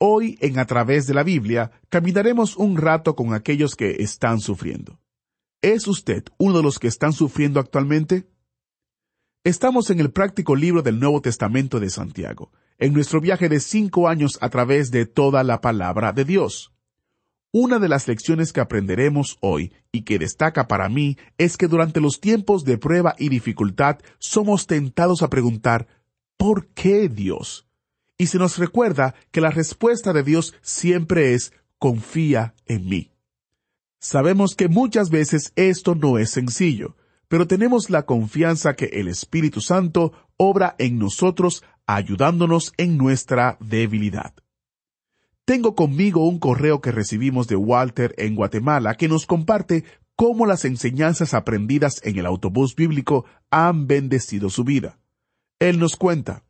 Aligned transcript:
Hoy 0.00 0.38
en 0.40 0.60
A 0.60 0.64
través 0.64 1.08
de 1.08 1.14
la 1.14 1.24
Biblia 1.24 1.72
caminaremos 1.88 2.56
un 2.56 2.76
rato 2.76 3.16
con 3.16 3.34
aquellos 3.34 3.74
que 3.74 3.96
están 3.98 4.38
sufriendo. 4.38 5.00
¿Es 5.60 5.88
usted 5.88 6.22
uno 6.38 6.58
de 6.58 6.62
los 6.62 6.78
que 6.78 6.86
están 6.86 7.12
sufriendo 7.12 7.58
actualmente? 7.58 8.28
Estamos 9.42 9.90
en 9.90 9.98
el 9.98 10.12
práctico 10.12 10.54
libro 10.54 10.82
del 10.82 11.00
Nuevo 11.00 11.20
Testamento 11.20 11.80
de 11.80 11.90
Santiago, 11.90 12.52
en 12.78 12.92
nuestro 12.92 13.20
viaje 13.20 13.48
de 13.48 13.58
cinco 13.58 14.06
años 14.06 14.38
a 14.40 14.50
través 14.50 14.92
de 14.92 15.04
toda 15.04 15.42
la 15.42 15.60
palabra 15.60 16.12
de 16.12 16.24
Dios. 16.24 16.72
Una 17.50 17.80
de 17.80 17.88
las 17.88 18.06
lecciones 18.06 18.52
que 18.52 18.60
aprenderemos 18.60 19.36
hoy 19.40 19.72
y 19.90 20.02
que 20.02 20.20
destaca 20.20 20.68
para 20.68 20.88
mí 20.88 21.16
es 21.38 21.56
que 21.56 21.66
durante 21.66 22.00
los 22.00 22.20
tiempos 22.20 22.64
de 22.64 22.78
prueba 22.78 23.16
y 23.18 23.30
dificultad 23.30 23.98
somos 24.20 24.68
tentados 24.68 25.24
a 25.24 25.28
preguntar 25.30 25.88
¿por 26.36 26.68
qué 26.68 27.08
Dios? 27.08 27.67
Y 28.18 28.26
se 28.26 28.38
nos 28.38 28.58
recuerda 28.58 29.14
que 29.30 29.40
la 29.40 29.50
respuesta 29.50 30.12
de 30.12 30.24
Dios 30.24 30.54
siempre 30.60 31.34
es 31.34 31.52
confía 31.78 32.54
en 32.66 32.88
mí. 32.88 33.12
Sabemos 34.00 34.56
que 34.56 34.68
muchas 34.68 35.10
veces 35.10 35.52
esto 35.54 35.94
no 35.94 36.18
es 36.18 36.30
sencillo, 36.30 36.96
pero 37.28 37.46
tenemos 37.46 37.90
la 37.90 38.06
confianza 38.06 38.74
que 38.74 38.86
el 38.86 39.08
Espíritu 39.08 39.60
Santo 39.60 40.12
obra 40.36 40.74
en 40.78 40.98
nosotros 40.98 41.62
ayudándonos 41.86 42.72
en 42.76 42.98
nuestra 42.98 43.56
debilidad. 43.60 44.34
Tengo 45.44 45.74
conmigo 45.74 46.26
un 46.28 46.38
correo 46.38 46.80
que 46.80 46.92
recibimos 46.92 47.48
de 47.48 47.56
Walter 47.56 48.14
en 48.18 48.34
Guatemala 48.34 48.96
que 48.96 49.08
nos 49.08 49.24
comparte 49.26 49.84
cómo 50.14 50.44
las 50.46 50.64
enseñanzas 50.64 51.32
aprendidas 51.32 52.00
en 52.04 52.18
el 52.18 52.26
autobús 52.26 52.74
bíblico 52.74 53.24
han 53.50 53.86
bendecido 53.86 54.50
su 54.50 54.64
vida. 54.64 54.98
Él 55.58 55.78
nos 55.78 55.96
cuenta, 55.96 56.44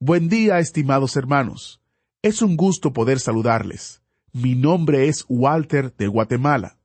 Buen 0.00 0.28
día, 0.28 0.60
estimados 0.60 1.16
hermanos. 1.16 1.80
Es 2.22 2.40
un 2.40 2.56
gusto 2.56 2.92
poder 2.92 3.18
saludarles. 3.18 4.00
Mi 4.32 4.54
nombre 4.54 5.08
es 5.08 5.24
Walter 5.28 5.92
de 5.96 6.06
Guatemala. 6.06 6.78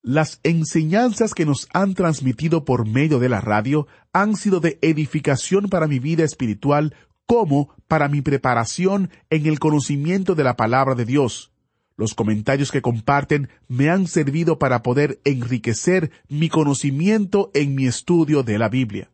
Las 0.00 0.40
enseñanzas 0.42 1.34
que 1.34 1.44
nos 1.44 1.68
han 1.74 1.92
transmitido 1.92 2.64
por 2.64 2.88
medio 2.88 3.18
de 3.18 3.28
la 3.28 3.42
radio 3.42 3.86
han 4.14 4.36
sido 4.36 4.60
de 4.60 4.78
edificación 4.80 5.68
para 5.68 5.86
mi 5.86 5.98
vida 5.98 6.24
espiritual 6.24 6.94
como 7.26 7.76
para 7.88 8.08
mi 8.08 8.22
preparación 8.22 9.10
en 9.28 9.44
el 9.44 9.58
conocimiento 9.58 10.34
de 10.34 10.44
la 10.44 10.56
palabra 10.56 10.94
de 10.94 11.04
Dios. 11.04 11.52
Los 11.98 12.14
comentarios 12.14 12.72
que 12.72 12.80
comparten 12.80 13.50
me 13.68 13.90
han 13.90 14.06
servido 14.06 14.58
para 14.58 14.82
poder 14.82 15.20
enriquecer 15.24 16.10
mi 16.30 16.48
conocimiento 16.48 17.50
en 17.52 17.74
mi 17.74 17.84
estudio 17.84 18.42
de 18.42 18.56
la 18.56 18.70
Biblia. 18.70 19.10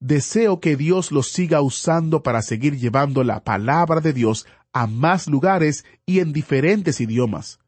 Deseo 0.00 0.60
que 0.60 0.76
Dios 0.76 1.12
los 1.12 1.28
siga 1.28 1.62
usando 1.62 2.22
para 2.22 2.42
seguir 2.42 2.78
llevando 2.78 3.24
la 3.24 3.44
palabra 3.44 4.00
de 4.00 4.12
Dios 4.12 4.46
a 4.72 4.86
más 4.86 5.28
lugares 5.28 5.84
y 6.04 6.20
en 6.20 6.32
diferentes 6.32 7.00
idiomas. 7.00 7.60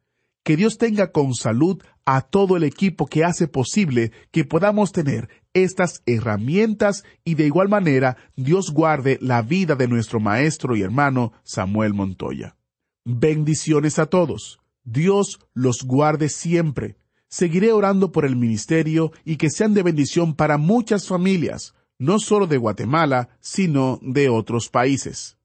Que 0.44 0.56
Dios 0.56 0.78
tenga 0.78 1.12
con 1.12 1.34
salud 1.34 1.82
a 2.04 2.20
todo 2.20 2.56
el 2.56 2.64
equipo 2.64 3.06
que 3.06 3.24
hace 3.24 3.48
posible 3.48 4.12
que 4.30 4.44
podamos 4.44 4.92
tener 4.92 5.28
estas 5.54 6.02
herramientas 6.06 7.04
y 7.24 7.34
de 7.34 7.46
igual 7.46 7.68
manera 7.68 8.16
Dios 8.36 8.70
guarde 8.70 9.18
la 9.20 9.42
vida 9.42 9.74
de 9.74 9.88
nuestro 9.88 10.20
maestro 10.20 10.76
y 10.76 10.82
hermano 10.82 11.32
Samuel 11.42 11.94
Montoya. 11.94 12.56
Bendiciones 13.04 13.98
a 13.98 14.06
todos. 14.06 14.60
Dios 14.84 15.40
los 15.54 15.82
guarde 15.82 16.28
siempre. 16.28 16.96
Seguiré 17.28 17.72
orando 17.72 18.12
por 18.12 18.24
el 18.24 18.36
ministerio 18.36 19.12
y 19.24 19.36
que 19.36 19.50
sean 19.50 19.74
de 19.74 19.82
bendición 19.82 20.34
para 20.34 20.58
muchas 20.58 21.08
familias, 21.08 21.74
no 21.98 22.18
solo 22.18 22.46
de 22.46 22.58
Guatemala, 22.58 23.28
sino 23.40 23.98
de 24.02 24.28
otros 24.28 24.68
países. 24.68 25.36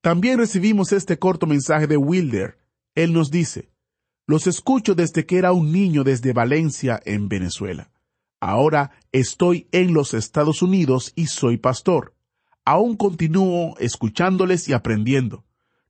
También 0.00 0.38
recibimos 0.38 0.92
este 0.92 1.18
corto 1.18 1.46
mensaje 1.46 1.86
de 1.86 1.96
Wilder. 1.96 2.58
Él 2.94 3.12
nos 3.12 3.30
dice, 3.30 3.70
Los 4.26 4.46
escucho 4.46 4.94
desde 4.94 5.26
que 5.26 5.38
era 5.38 5.52
un 5.52 5.72
niño 5.72 6.04
desde 6.04 6.32
Valencia, 6.32 7.00
en 7.04 7.28
Venezuela. 7.28 7.90
Ahora 8.40 8.90
estoy 9.12 9.66
en 9.72 9.94
los 9.94 10.12
Estados 10.12 10.60
Unidos 10.60 11.12
y 11.16 11.26
soy 11.26 11.56
pastor. 11.56 12.14
Aún 12.64 12.96
continúo 12.96 13.74
escuchándoles 13.78 14.68
y 14.68 14.74
aprendiendo. 14.74 15.44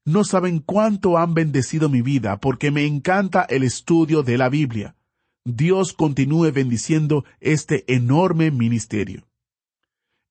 No 0.05 0.23
saben 0.23 0.61
cuánto 0.61 1.19
han 1.19 1.35
bendecido 1.35 1.89
mi 1.89 2.03
vida 2.03 2.39
porque 2.39 2.71
me 2.71 2.87
encanta 2.87 3.43
el 3.43 3.63
estudio 3.63 4.23
de 4.23 4.39
la 4.39 4.49
Biblia. 4.49 4.97
Dios 5.45 5.93
continúe 5.93 6.53
bendiciendo 6.53 7.25
este 7.41 7.85
enorme 7.93 8.51
ministerio. 8.51 9.27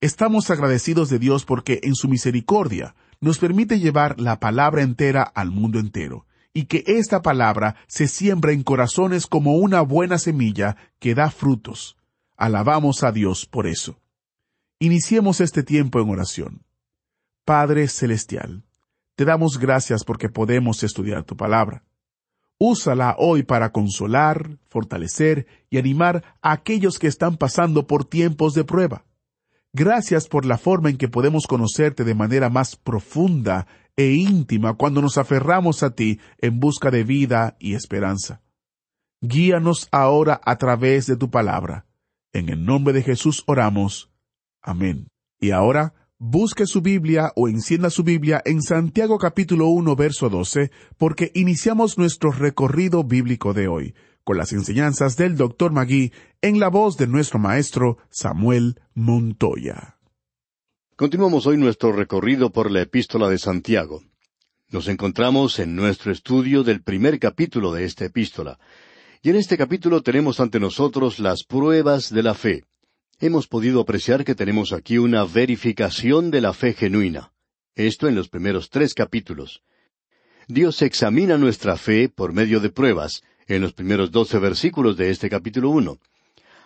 Estamos 0.04 0.50
agradecidos 0.50 1.08
de 1.08 1.18
Dios 1.18 1.46
porque 1.46 1.80
en 1.82 1.96
su 1.96 2.10
misericordia 2.10 2.94
nos 3.22 3.40
permite 3.40 3.80
llevar 3.80 4.20
la 4.20 4.38
palabra 4.42 4.82
entera 4.82 5.24
al 5.24 5.50
mundo 5.50 5.80
entero, 5.80 6.26
y 6.54 6.66
que 6.66 6.84
esta 6.88 7.22
palabra 7.22 7.78
se 7.88 8.10
siembra 8.10 8.52
en 8.52 8.64
corazones 8.64 9.28
como 9.28 9.56
una 9.56 9.80
buena 9.80 10.18
semilla 10.18 10.76
que 11.00 11.16
da 11.16 11.32
frutos. 11.32 11.96
Alabamos 12.36 13.02
a 13.06 13.14
Dios 13.14 13.46
por 13.46 13.66
eso. 13.66 14.02
Iniciemos 14.78 15.40
este 15.40 15.64
tiempo 15.64 16.02
en 16.02 16.10
oración. 16.10 16.66
Padre 17.46 17.88
Celestial, 17.88 18.66
te 19.16 19.24
damos 19.24 19.58
gracias 19.58 20.04
porque 20.04 20.28
podemos 20.28 20.84
estudiar 20.84 21.24
tu 21.24 21.38
palabra. 21.38 21.86
Úsala 22.58 23.16
hoy 23.18 23.44
para 23.44 23.72
consolar, 23.72 24.58
fortalecer 24.68 25.48
y 25.70 25.78
animar 25.78 26.26
a 26.42 26.52
aquellos 26.52 27.00
que 27.00 27.08
están 27.08 27.38
pasando 27.38 27.88
por 27.88 28.04
tiempos 28.04 28.54
de 28.54 28.66
prueba. 28.66 29.06
Gracias 29.76 30.28
por 30.28 30.46
la 30.46 30.60
forma 30.60 30.92
en 30.92 30.98
que 30.98 31.08
podemos 31.08 31.48
conocerte 31.48 32.04
de 32.04 32.14
manera 32.14 32.52
más 32.52 32.76
profunda 32.76 33.66
e 33.98 34.12
íntima 34.12 34.76
cuando 34.76 35.02
nos 35.02 35.18
aferramos 35.18 35.82
a 35.82 35.96
ti 35.96 36.20
en 36.38 36.60
busca 36.60 36.92
de 36.92 37.04
vida 37.04 37.58
y 37.60 37.74
esperanza. 37.74 38.44
Guíanos 39.22 39.88
ahora 39.92 40.40
a 40.46 40.58
través 40.58 41.08
de 41.08 41.18
tu 41.18 41.32
palabra. 41.32 41.88
En 42.34 42.50
el 42.50 42.64
nombre 42.64 42.94
de 42.94 43.02
Jesús 43.02 43.44
oramos. 43.48 44.12
Amén. 44.62 45.08
Y 45.40 45.50
ahora, 45.52 45.96
busque 46.20 46.68
su 46.68 46.82
Biblia 46.82 47.32
o 47.36 47.48
encienda 47.48 47.90
su 47.90 48.04
Biblia 48.04 48.44
en 48.46 48.62
Santiago 48.62 49.18
capítulo 49.18 49.70
1 49.70 49.96
verso 49.96 50.30
12, 50.30 50.70
porque 50.98 51.32
iniciamos 51.34 51.98
nuestro 51.98 52.32
recorrido 52.32 53.04
bíblico 53.04 53.54
de 53.54 53.68
hoy 53.68 53.96
con 54.24 54.38
las 54.38 54.54
enseñanzas 54.54 55.18
del 55.18 55.36
Dr. 55.36 55.72
Magui 55.72 56.14
en 56.42 56.60
la 56.60 56.70
voz 56.70 56.98
de 56.98 57.08
nuestro 57.08 57.40
maestro 57.40 57.98
Samuel 58.10 58.80
Montoya. 58.94 59.98
Continuamos 60.96 61.46
hoy 61.48 61.58
nuestro 61.58 61.92
recorrido 61.92 62.52
por 62.52 62.72
la 62.72 62.82
epístola 62.82 63.28
de 63.28 63.38
Santiago. 63.38 64.04
Nos 64.70 64.88
encontramos 64.88 65.60
en 65.60 65.76
nuestro 65.76 66.12
estudio 66.12 66.64
del 66.64 66.82
primer 66.82 67.20
capítulo 67.20 67.74
de 67.74 67.86
esta 67.86 68.06
epístola. 68.06 68.60
Y 69.22 69.30
en 69.30 69.36
este 69.36 69.58
capítulo 69.58 70.02
tenemos 70.02 70.40
ante 70.40 70.60
nosotros 70.60 71.20
las 71.20 71.44
pruebas 71.44 72.10
de 72.10 72.24
la 72.24 72.34
fe. 72.34 72.64
Hemos 73.20 73.48
podido 73.48 73.82
apreciar 73.82 74.24
que 74.24 74.36
tenemos 74.36 74.74
aquí 74.74 74.98
una 74.98 75.26
verificación 75.26 76.32
de 76.32 76.42
la 76.42 76.54
fe 76.54 76.74
genuina. 76.74 77.32
Esto 77.76 78.08
en 78.08 78.16
los 78.16 78.30
primeros 78.30 78.70
tres 78.70 78.94
capítulos. 78.94 79.64
Dios 80.48 80.82
examina 80.82 81.38
nuestra 81.38 81.78
fe 81.78 82.10
por 82.10 82.34
medio 82.34 82.60
de 82.60 82.70
pruebas, 82.70 83.24
en 83.48 83.62
los 83.62 83.74
primeros 83.74 84.12
doce 84.12 84.40
versículos 84.40 84.98
de 84.98 85.10
este 85.10 85.30
capítulo 85.30 85.70
uno. 85.70 85.98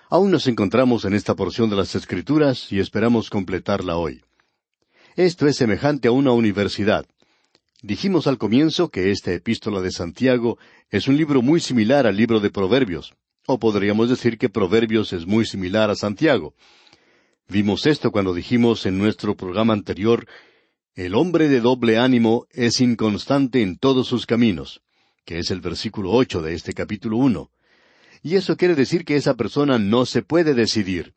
Aún 0.10 0.32
nos 0.32 0.48
encontramos 0.48 1.06
en 1.06 1.14
esta 1.14 1.36
porción 1.36 1.70
de 1.70 1.76
las 1.76 1.96
Escrituras 1.96 2.72
y 2.72 2.80
esperamos 2.80 3.30
completarla 3.30 3.98
hoy. 3.98 4.22
Esto 5.16 5.48
es 5.48 5.58
semejante 5.58 6.08
a 6.08 6.12
una 6.12 6.32
universidad. 6.32 7.06
Dijimos 7.82 8.26
al 8.28 8.38
comienzo 8.38 8.90
que 8.90 9.12
esta 9.12 9.34
epístola 9.34 9.82
de 9.82 9.92
Santiago 9.92 10.58
es 10.90 11.08
un 11.08 11.18
libro 11.18 11.42
muy 11.42 11.60
similar 11.60 12.08
al 12.08 12.16
libro 12.16 12.40
de 12.40 12.50
Proverbios, 12.50 13.14
o 13.46 13.60
podríamos 13.60 14.10
decir 14.10 14.38
que 14.38 14.50
Proverbios 14.50 15.14
es 15.14 15.26
muy 15.26 15.46
similar 15.46 15.90
a 15.90 15.96
Santiago. 15.96 16.54
Vimos 17.50 17.86
esto 17.86 18.12
cuando 18.12 18.34
dijimos 18.34 18.86
en 18.86 18.98
nuestro 18.98 19.36
programa 19.36 19.74
anterior, 19.74 20.28
el 20.96 21.16
hombre 21.16 21.50
de 21.50 21.62
doble 21.62 21.98
ánimo 21.98 22.48
es 22.52 22.82
inconstante 22.82 23.62
en 23.62 23.78
todos 23.78 24.08
sus 24.08 24.26
caminos 24.26 24.82
que 25.28 25.40
es 25.40 25.52
el 25.52 25.60
versículo 25.60 26.12
ocho 26.14 26.42
de 26.42 26.54
este 26.54 26.74
capítulo 26.74 27.18
uno. 27.18 27.52
Y 28.24 28.36
eso 28.36 28.56
quiere 28.56 28.76
decir 28.76 29.04
que 29.04 29.18
esa 29.18 29.34
persona 29.34 29.78
no 29.78 30.06
se 30.06 30.22
puede 30.22 30.54
decidir. 30.54 31.14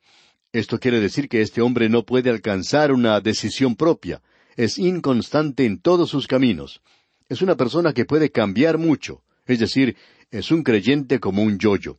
Esto 0.53 0.81
quiere 0.81 0.99
decir 0.99 1.29
que 1.29 1.43
este 1.43 1.63
hombre 1.63 1.89
no 1.89 2.03
puede 2.05 2.29
alcanzar 2.29 2.91
una 2.91 3.21
decisión 3.21 3.77
propia. 3.77 4.21
es 4.57 4.79
inconstante 4.79 5.65
en 5.65 5.81
todos 5.81 6.11
sus 6.11 6.27
caminos. 6.27 6.83
Es 7.29 7.41
una 7.41 7.57
persona 7.57 7.93
que 7.93 8.05
puede 8.05 8.31
cambiar 8.31 8.79
mucho, 8.79 9.23
es 9.47 9.61
decir, 9.61 9.97
es 10.33 10.51
un 10.51 10.65
creyente 10.65 11.21
como 11.21 11.45
un 11.45 11.59
yoyo. 11.59 11.97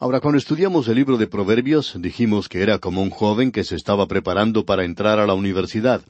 Ahora, 0.00 0.20
cuando 0.20 0.38
estudiamos 0.38 0.88
el 0.88 0.96
libro 0.96 1.18
de 1.18 1.26
Proverbios, 1.26 1.94
dijimos 1.98 2.48
que 2.48 2.62
era 2.62 2.78
como 2.78 3.02
un 3.02 3.10
joven 3.10 3.52
que 3.52 3.64
se 3.64 3.76
estaba 3.76 4.08
preparando 4.08 4.64
para 4.64 4.84
entrar 4.86 5.20
a 5.20 5.26
la 5.26 5.34
universidad. 5.34 6.02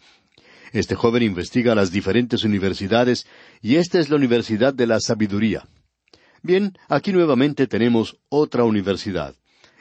Este 0.74 0.96
joven 0.96 1.22
investiga 1.22 1.76
las 1.76 1.92
diferentes 1.92 2.42
universidades 2.42 3.28
y 3.62 3.76
esta 3.76 4.00
es 4.00 4.10
la 4.10 4.16
Universidad 4.16 4.74
de 4.74 4.88
la 4.88 4.98
Sabiduría. 4.98 5.68
Bien, 6.42 6.76
aquí 6.88 7.12
nuevamente 7.12 7.68
tenemos 7.68 8.18
otra 8.28 8.64
universidad 8.64 9.36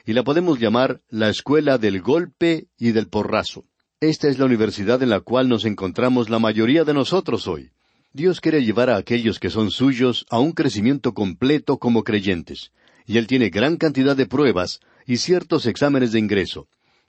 y 0.05 0.13
la 0.13 0.23
podemos 0.23 0.59
llamar 0.59 1.01
la 1.09 1.29
Escuela 1.29 1.79
del 1.79 1.99
Golpe 1.99 2.67
y 2.77 2.91
del 2.91 3.07
Porrazo. 3.07 3.65
Esta 4.01 4.27
es 4.27 4.37
la 4.37 4.45
universidad 4.45 5.01
en 5.01 5.09
la 5.09 5.21
cual 5.21 5.49
nos 5.49 5.65
encontramos 5.65 6.29
la 6.29 6.37
mayoría 6.37 6.83
de 6.83 6.93
nosotros 6.93 7.47
hoy. 7.47 7.71
Dios 8.11 8.39
quiere 8.39 8.63
llevar 8.63 8.91
a 8.91 8.97
aquellos 8.97 9.39
que 9.39 9.49
son 9.49 9.71
suyos 9.71 10.27
a 10.29 10.37
un 10.37 10.51
crecimiento 10.51 11.15
completo 11.15 11.79
como 11.79 12.03
creyentes, 12.03 12.71
y 13.07 13.17
Él 13.17 13.25
tiene 13.25 13.49
gran 13.49 13.77
cantidad 13.77 14.15
de 14.15 14.27
pruebas 14.27 14.79
y 15.07 15.17
ciertos 15.17 15.65
exámenes 15.65 16.11
de 16.11 16.19
ingreso. 16.19 16.67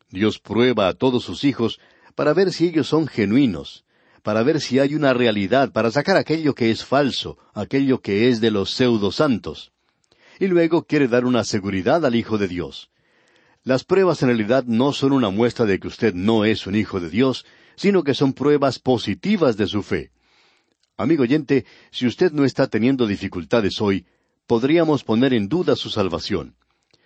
Dios 0.08 0.38
prueba 0.38 0.88
a 0.88 0.94
todos 0.94 1.22
sus 1.24 1.44
hijos 1.44 1.80
para 2.14 2.32
ver 2.32 2.52
si 2.52 2.66
ellos 2.66 2.88
son 2.88 3.06
genuinos, 3.06 3.84
para 4.22 4.42
ver 4.42 4.60
si 4.60 4.78
hay 4.78 4.94
una 4.94 5.12
realidad, 5.12 5.72
para 5.72 5.90
sacar 5.90 6.16
aquello 6.16 6.54
que 6.54 6.70
es 6.70 6.84
falso, 6.84 7.38
aquello 7.52 8.00
que 8.00 8.28
es 8.28 8.40
de 8.40 8.50
los 8.50 8.70
pseudo 8.70 9.12
santos. 9.12 9.72
Y 10.38 10.46
luego 10.46 10.84
quiere 10.84 11.08
dar 11.08 11.24
una 11.24 11.44
seguridad 11.44 12.04
al 12.04 12.14
Hijo 12.14 12.38
de 12.38 12.48
Dios. 12.48 12.90
Las 13.62 13.84
pruebas 13.84 14.22
en 14.22 14.28
realidad 14.28 14.64
no 14.64 14.92
son 14.92 15.12
una 15.12 15.30
muestra 15.30 15.64
de 15.64 15.78
que 15.78 15.88
usted 15.88 16.14
no 16.14 16.44
es 16.44 16.66
un 16.66 16.74
Hijo 16.74 17.00
de 17.00 17.10
Dios, 17.10 17.44
sino 17.76 18.02
que 18.02 18.14
son 18.14 18.32
pruebas 18.32 18.78
positivas 18.78 19.56
de 19.56 19.66
su 19.66 19.82
fe. 19.82 20.10
Amigo 20.96 21.22
oyente, 21.24 21.64
si 21.90 22.06
usted 22.06 22.32
no 22.32 22.44
está 22.44 22.68
teniendo 22.68 23.06
dificultades 23.06 23.80
hoy, 23.80 24.06
podríamos 24.46 25.02
poner 25.02 25.34
en 25.34 25.48
duda 25.48 25.76
su 25.76 25.90
salvación. 25.90 26.56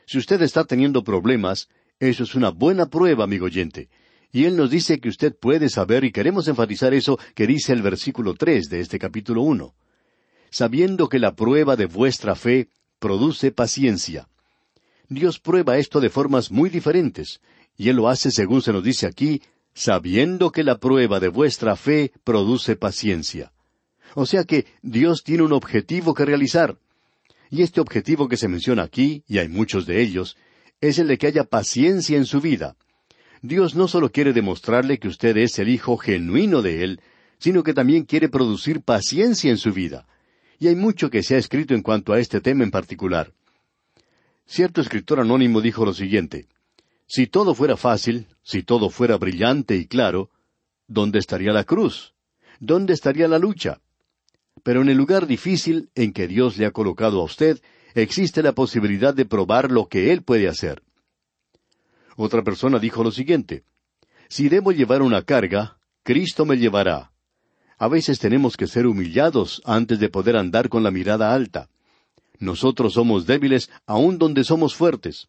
Si 0.06 0.18
usted 0.18 0.42
está 0.42 0.64
teniendo 0.64 1.04
problemas, 1.04 1.68
eso 1.98 2.22
es 2.22 2.34
una 2.34 2.50
buena 2.50 2.86
prueba, 2.86 3.24
amigo 3.24 3.46
oyente. 3.46 3.88
Y 4.30 4.44
Él 4.44 4.56
nos 4.56 4.70
dice 4.70 5.00
que 5.00 5.08
usted 5.08 5.34
puede 5.34 5.68
saber, 5.68 6.04
y 6.04 6.12
queremos 6.12 6.48
enfatizar 6.48 6.92
eso 6.92 7.18
que 7.34 7.46
dice 7.46 7.72
el 7.72 7.82
versículo 7.82 8.34
tres 8.34 8.68
de 8.68 8.80
este 8.80 8.98
capítulo 8.98 9.42
uno. 9.42 9.74
Sabiendo 10.50 11.08
que 11.08 11.18
la 11.18 11.34
prueba 11.34 11.76
de 11.76 11.86
vuestra 11.86 12.34
fe 12.34 12.68
produce 12.98 13.52
paciencia. 13.52 14.28
Dios 15.08 15.38
prueba 15.38 15.78
esto 15.78 16.00
de 16.00 16.10
formas 16.10 16.50
muy 16.50 16.68
diferentes, 16.68 17.40
y 17.76 17.88
Él 17.88 17.96
lo 17.96 18.08
hace 18.08 18.30
según 18.30 18.60
se 18.60 18.72
nos 18.72 18.84
dice 18.84 19.06
aquí, 19.06 19.40
sabiendo 19.72 20.50
que 20.50 20.64
la 20.64 20.78
prueba 20.78 21.20
de 21.20 21.28
vuestra 21.28 21.76
fe 21.76 22.12
produce 22.24 22.76
paciencia. 22.76 23.52
O 24.14 24.26
sea 24.26 24.44
que 24.44 24.66
Dios 24.82 25.22
tiene 25.22 25.44
un 25.44 25.52
objetivo 25.52 26.12
que 26.14 26.24
realizar. 26.24 26.78
Y 27.50 27.62
este 27.62 27.80
objetivo 27.80 28.28
que 28.28 28.36
se 28.36 28.48
menciona 28.48 28.82
aquí, 28.82 29.22
y 29.26 29.38
hay 29.38 29.48
muchos 29.48 29.86
de 29.86 30.02
ellos, 30.02 30.36
es 30.80 30.98
el 30.98 31.08
de 31.08 31.16
que 31.16 31.28
haya 31.28 31.44
paciencia 31.44 32.18
en 32.18 32.26
su 32.26 32.40
vida. 32.40 32.76
Dios 33.42 33.74
no 33.74 33.88
solo 33.88 34.10
quiere 34.10 34.32
demostrarle 34.32 34.98
que 34.98 35.08
usted 35.08 35.36
es 35.36 35.58
el 35.58 35.68
hijo 35.68 35.96
genuino 35.96 36.62
de 36.62 36.84
Él, 36.84 37.00
sino 37.38 37.62
que 37.62 37.74
también 37.74 38.04
quiere 38.04 38.28
producir 38.28 38.82
paciencia 38.82 39.50
en 39.50 39.58
su 39.58 39.72
vida. 39.72 40.06
Y 40.58 40.66
hay 40.68 40.74
mucho 40.74 41.08
que 41.08 41.22
se 41.22 41.36
ha 41.36 41.38
escrito 41.38 41.74
en 41.74 41.82
cuanto 41.82 42.12
a 42.12 42.18
este 42.18 42.40
tema 42.40 42.64
en 42.64 42.70
particular. 42.70 43.32
Cierto 44.44 44.80
escritor 44.80 45.20
anónimo 45.20 45.60
dijo 45.60 45.84
lo 45.84 45.94
siguiente, 45.94 46.46
Si 47.06 47.26
todo 47.26 47.54
fuera 47.54 47.76
fácil, 47.76 48.26
si 48.42 48.62
todo 48.62 48.90
fuera 48.90 49.16
brillante 49.16 49.76
y 49.76 49.86
claro, 49.86 50.30
¿dónde 50.88 51.18
estaría 51.18 51.52
la 51.52 51.64
cruz? 51.64 52.14
¿Dónde 52.58 52.92
estaría 52.92 53.28
la 53.28 53.38
lucha? 53.38 53.80
Pero 54.64 54.82
en 54.82 54.88
el 54.88 54.96
lugar 54.96 55.26
difícil 55.26 55.90
en 55.94 56.12
que 56.12 56.26
Dios 56.26 56.58
le 56.58 56.66
ha 56.66 56.72
colocado 56.72 57.20
a 57.20 57.24
usted, 57.24 57.60
existe 57.94 58.42
la 58.42 58.52
posibilidad 58.52 59.14
de 59.14 59.24
probar 59.24 59.70
lo 59.70 59.86
que 59.86 60.12
Él 60.12 60.22
puede 60.22 60.48
hacer. 60.48 60.82
Otra 62.20 62.42
persona 62.42 62.80
dijo 62.80 63.04
lo 63.04 63.12
siguiente, 63.12 63.62
Si 64.28 64.48
debo 64.48 64.72
llevar 64.72 65.02
una 65.02 65.22
carga, 65.22 65.78
Cristo 66.02 66.44
me 66.44 66.56
llevará. 66.56 67.12
A 67.78 67.86
veces 67.86 68.18
tenemos 68.18 68.56
que 68.56 68.66
ser 68.66 68.88
humillados 68.88 69.62
antes 69.64 70.00
de 70.00 70.08
poder 70.08 70.36
andar 70.36 70.68
con 70.68 70.82
la 70.82 70.90
mirada 70.90 71.32
alta. 71.32 71.68
Nosotros 72.40 72.94
somos 72.94 73.24
débiles 73.24 73.70
aun 73.86 74.18
donde 74.18 74.42
somos 74.42 74.74
fuertes. 74.74 75.28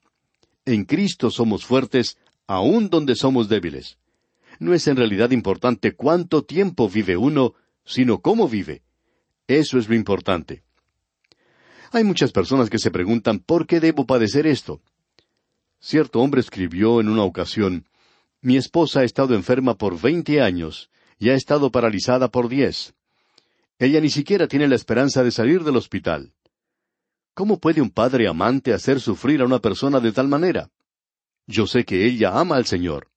En 0.65 0.83
Cristo 0.83 1.29
somos 1.29 1.63
fuertes 1.63 2.17
aun 2.47 2.89
donde 2.89 3.13
somos 3.15 3.49
débiles. 3.49 3.99
No 4.57 4.73
es 4.73 4.87
en 4.87 4.95
realidad 4.95 5.29
importante 5.29 5.93
cuánto 5.93 6.41
tiempo 6.41 6.89
vive 6.89 7.17
uno, 7.17 7.53
sino 7.85 8.19
cómo 8.19 8.49
vive. 8.49 8.81
Eso 9.45 9.77
es 9.77 9.87
lo 9.87 9.93
importante. 9.93 10.63
Hay 11.91 12.03
muchas 12.03 12.31
personas 12.31 12.67
que 12.67 12.79
se 12.79 12.89
preguntan 12.89 13.37
¿por 13.37 13.67
qué 13.67 13.79
debo 13.79 14.07
padecer 14.07 14.47
esto? 14.47 14.81
Cierto 15.79 16.19
hombre 16.19 16.41
escribió 16.41 16.99
en 16.99 17.09
una 17.09 17.23
ocasión, 17.23 17.85
Mi 18.41 18.57
esposa 18.57 19.01
ha 19.01 19.03
estado 19.03 19.35
enferma 19.35 19.75
por 19.75 19.99
veinte 19.99 20.41
años 20.41 20.89
y 21.17 21.29
ha 21.29 21.33
estado 21.33 21.71
paralizada 21.71 22.29
por 22.29 22.49
diez. 22.49 22.93
Ella 23.77 24.01
ni 24.01 24.09
siquiera 24.09 24.47
tiene 24.47 24.67
la 24.67 24.75
esperanza 24.75 25.23
de 25.23 25.31
salir 25.31 25.63
del 25.63 25.77
hospital. 25.77 26.33
¿Cómo 27.33 27.59
puede 27.59 27.81
un 27.81 27.89
padre 27.89 28.27
amante 28.27 28.73
hacer 28.73 28.99
sufrir 28.99 29.41
a 29.41 29.45
una 29.45 29.59
persona 29.59 29.99
de 29.99 30.11
tal 30.11 30.27
manera? 30.27 30.69
Yo 31.47 31.65
sé 31.65 31.85
que 31.85 32.05
ella 32.05 32.37
ama 32.37 32.57
al 32.57 32.65
Señor. 32.65 33.07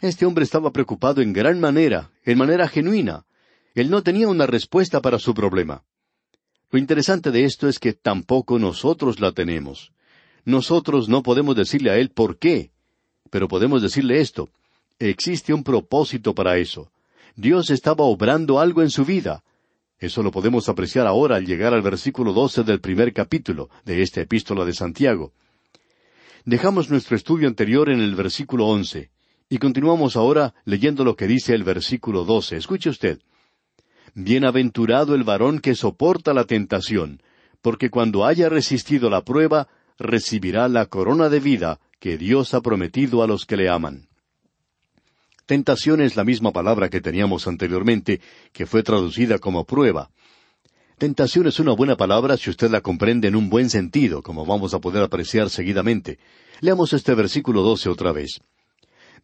Este 0.00 0.26
hombre 0.26 0.44
estaba 0.44 0.72
preocupado 0.72 1.22
en 1.22 1.32
gran 1.32 1.58
manera, 1.58 2.10
en 2.24 2.38
manera 2.38 2.68
genuina. 2.68 3.24
Él 3.74 3.90
no 3.90 4.02
tenía 4.02 4.28
una 4.28 4.46
respuesta 4.46 5.00
para 5.00 5.18
su 5.18 5.34
problema. 5.34 5.82
Lo 6.70 6.78
interesante 6.78 7.30
de 7.30 7.44
esto 7.44 7.68
es 7.68 7.78
que 7.78 7.94
tampoco 7.94 8.58
nosotros 8.58 9.20
la 9.20 9.32
tenemos. 9.32 9.92
Nosotros 10.48 11.10
no 11.10 11.22
podemos 11.22 11.56
decirle 11.56 11.90
a 11.90 11.98
Él 11.98 12.08
por 12.08 12.38
qué, 12.38 12.70
pero 13.28 13.48
podemos 13.48 13.82
decirle 13.82 14.22
esto. 14.22 14.48
Existe 14.98 15.52
un 15.52 15.62
propósito 15.62 16.34
para 16.34 16.56
eso. 16.56 16.90
Dios 17.36 17.68
estaba 17.68 18.04
obrando 18.04 18.58
algo 18.58 18.80
en 18.80 18.88
su 18.88 19.04
vida. 19.04 19.44
Eso 19.98 20.22
lo 20.22 20.30
podemos 20.30 20.70
apreciar 20.70 21.06
ahora 21.06 21.36
al 21.36 21.44
llegar 21.44 21.74
al 21.74 21.82
versículo 21.82 22.32
doce 22.32 22.62
del 22.62 22.80
primer 22.80 23.12
capítulo 23.12 23.68
de 23.84 24.00
esta 24.00 24.22
epístola 24.22 24.64
de 24.64 24.72
Santiago. 24.72 25.34
Dejamos 26.46 26.88
nuestro 26.88 27.14
estudio 27.14 27.46
anterior 27.46 27.90
en 27.90 28.00
el 28.00 28.14
versículo 28.14 28.68
once 28.68 29.10
y 29.50 29.58
continuamos 29.58 30.16
ahora 30.16 30.54
leyendo 30.64 31.04
lo 31.04 31.14
que 31.14 31.26
dice 31.26 31.52
el 31.52 31.62
versículo 31.62 32.24
doce. 32.24 32.56
Escuche 32.56 32.88
usted. 32.88 33.20
Bienaventurado 34.14 35.14
el 35.14 35.24
varón 35.24 35.58
que 35.58 35.74
soporta 35.74 36.32
la 36.32 36.44
tentación, 36.44 37.20
porque 37.60 37.90
cuando 37.90 38.24
haya 38.24 38.48
resistido 38.48 39.10
la 39.10 39.22
prueba, 39.24 39.68
recibirá 39.98 40.68
la 40.68 40.86
corona 40.86 41.28
de 41.28 41.40
vida 41.40 41.80
que 41.98 42.16
Dios 42.16 42.54
ha 42.54 42.60
prometido 42.60 43.22
a 43.22 43.26
los 43.26 43.44
que 43.44 43.56
le 43.56 43.68
aman. 43.68 44.08
Tentación 45.46 46.00
es 46.00 46.14
la 46.14 46.24
misma 46.24 46.52
palabra 46.52 46.88
que 46.88 47.00
teníamos 47.00 47.48
anteriormente, 47.48 48.20
que 48.52 48.66
fue 48.66 48.82
traducida 48.82 49.38
como 49.38 49.64
prueba. 49.64 50.10
Tentación 50.98 51.46
es 51.46 51.58
una 51.58 51.72
buena 51.72 51.96
palabra 51.96 52.36
si 52.36 52.50
usted 52.50 52.70
la 52.70 52.80
comprende 52.80 53.28
en 53.28 53.36
un 53.36 53.48
buen 53.48 53.70
sentido, 53.70 54.22
como 54.22 54.44
vamos 54.44 54.74
a 54.74 54.80
poder 54.80 55.02
apreciar 55.02 55.48
seguidamente. 55.48 56.18
Leamos 56.60 56.92
este 56.92 57.14
versículo 57.14 57.62
doce 57.62 57.88
otra 57.88 58.12
vez. 58.12 58.40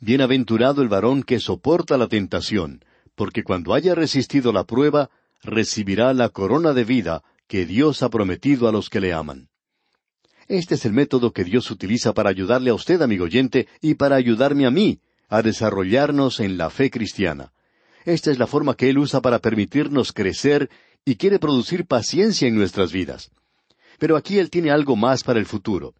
Bienaventurado 0.00 0.82
el 0.82 0.88
varón 0.88 1.22
que 1.22 1.40
soporta 1.40 1.96
la 1.98 2.08
tentación, 2.08 2.84
porque 3.14 3.42
cuando 3.42 3.74
haya 3.74 3.94
resistido 3.94 4.52
la 4.52 4.64
prueba, 4.64 5.10
recibirá 5.42 6.14
la 6.14 6.30
corona 6.30 6.72
de 6.72 6.84
vida 6.84 7.22
que 7.46 7.66
Dios 7.66 8.02
ha 8.02 8.08
prometido 8.08 8.68
a 8.68 8.72
los 8.72 8.88
que 8.88 9.00
le 9.00 9.12
aman. 9.12 9.48
Este 10.48 10.74
es 10.74 10.84
el 10.84 10.92
método 10.92 11.32
que 11.32 11.44
Dios 11.44 11.70
utiliza 11.70 12.12
para 12.12 12.30
ayudarle 12.30 12.70
a 12.70 12.74
usted, 12.74 13.00
amigo 13.02 13.24
oyente, 13.24 13.66
y 13.80 13.94
para 13.94 14.16
ayudarme 14.16 14.66
a 14.66 14.70
mí 14.70 15.00
a 15.28 15.42
desarrollarnos 15.42 16.40
en 16.40 16.58
la 16.58 16.70
fe 16.70 16.90
cristiana. 16.90 17.52
Esta 18.04 18.30
es 18.30 18.38
la 18.38 18.46
forma 18.46 18.76
que 18.76 18.90
Él 18.90 18.98
usa 18.98 19.22
para 19.22 19.38
permitirnos 19.38 20.12
crecer 20.12 20.68
y 21.04 21.16
quiere 21.16 21.38
producir 21.38 21.86
paciencia 21.86 22.46
en 22.46 22.56
nuestras 22.56 22.92
vidas. 22.92 23.30
Pero 23.98 24.16
aquí 24.16 24.38
Él 24.38 24.50
tiene 24.50 24.70
algo 24.70 24.96
más 24.96 25.24
para 25.24 25.38
el 25.38 25.46
futuro. 25.46 25.94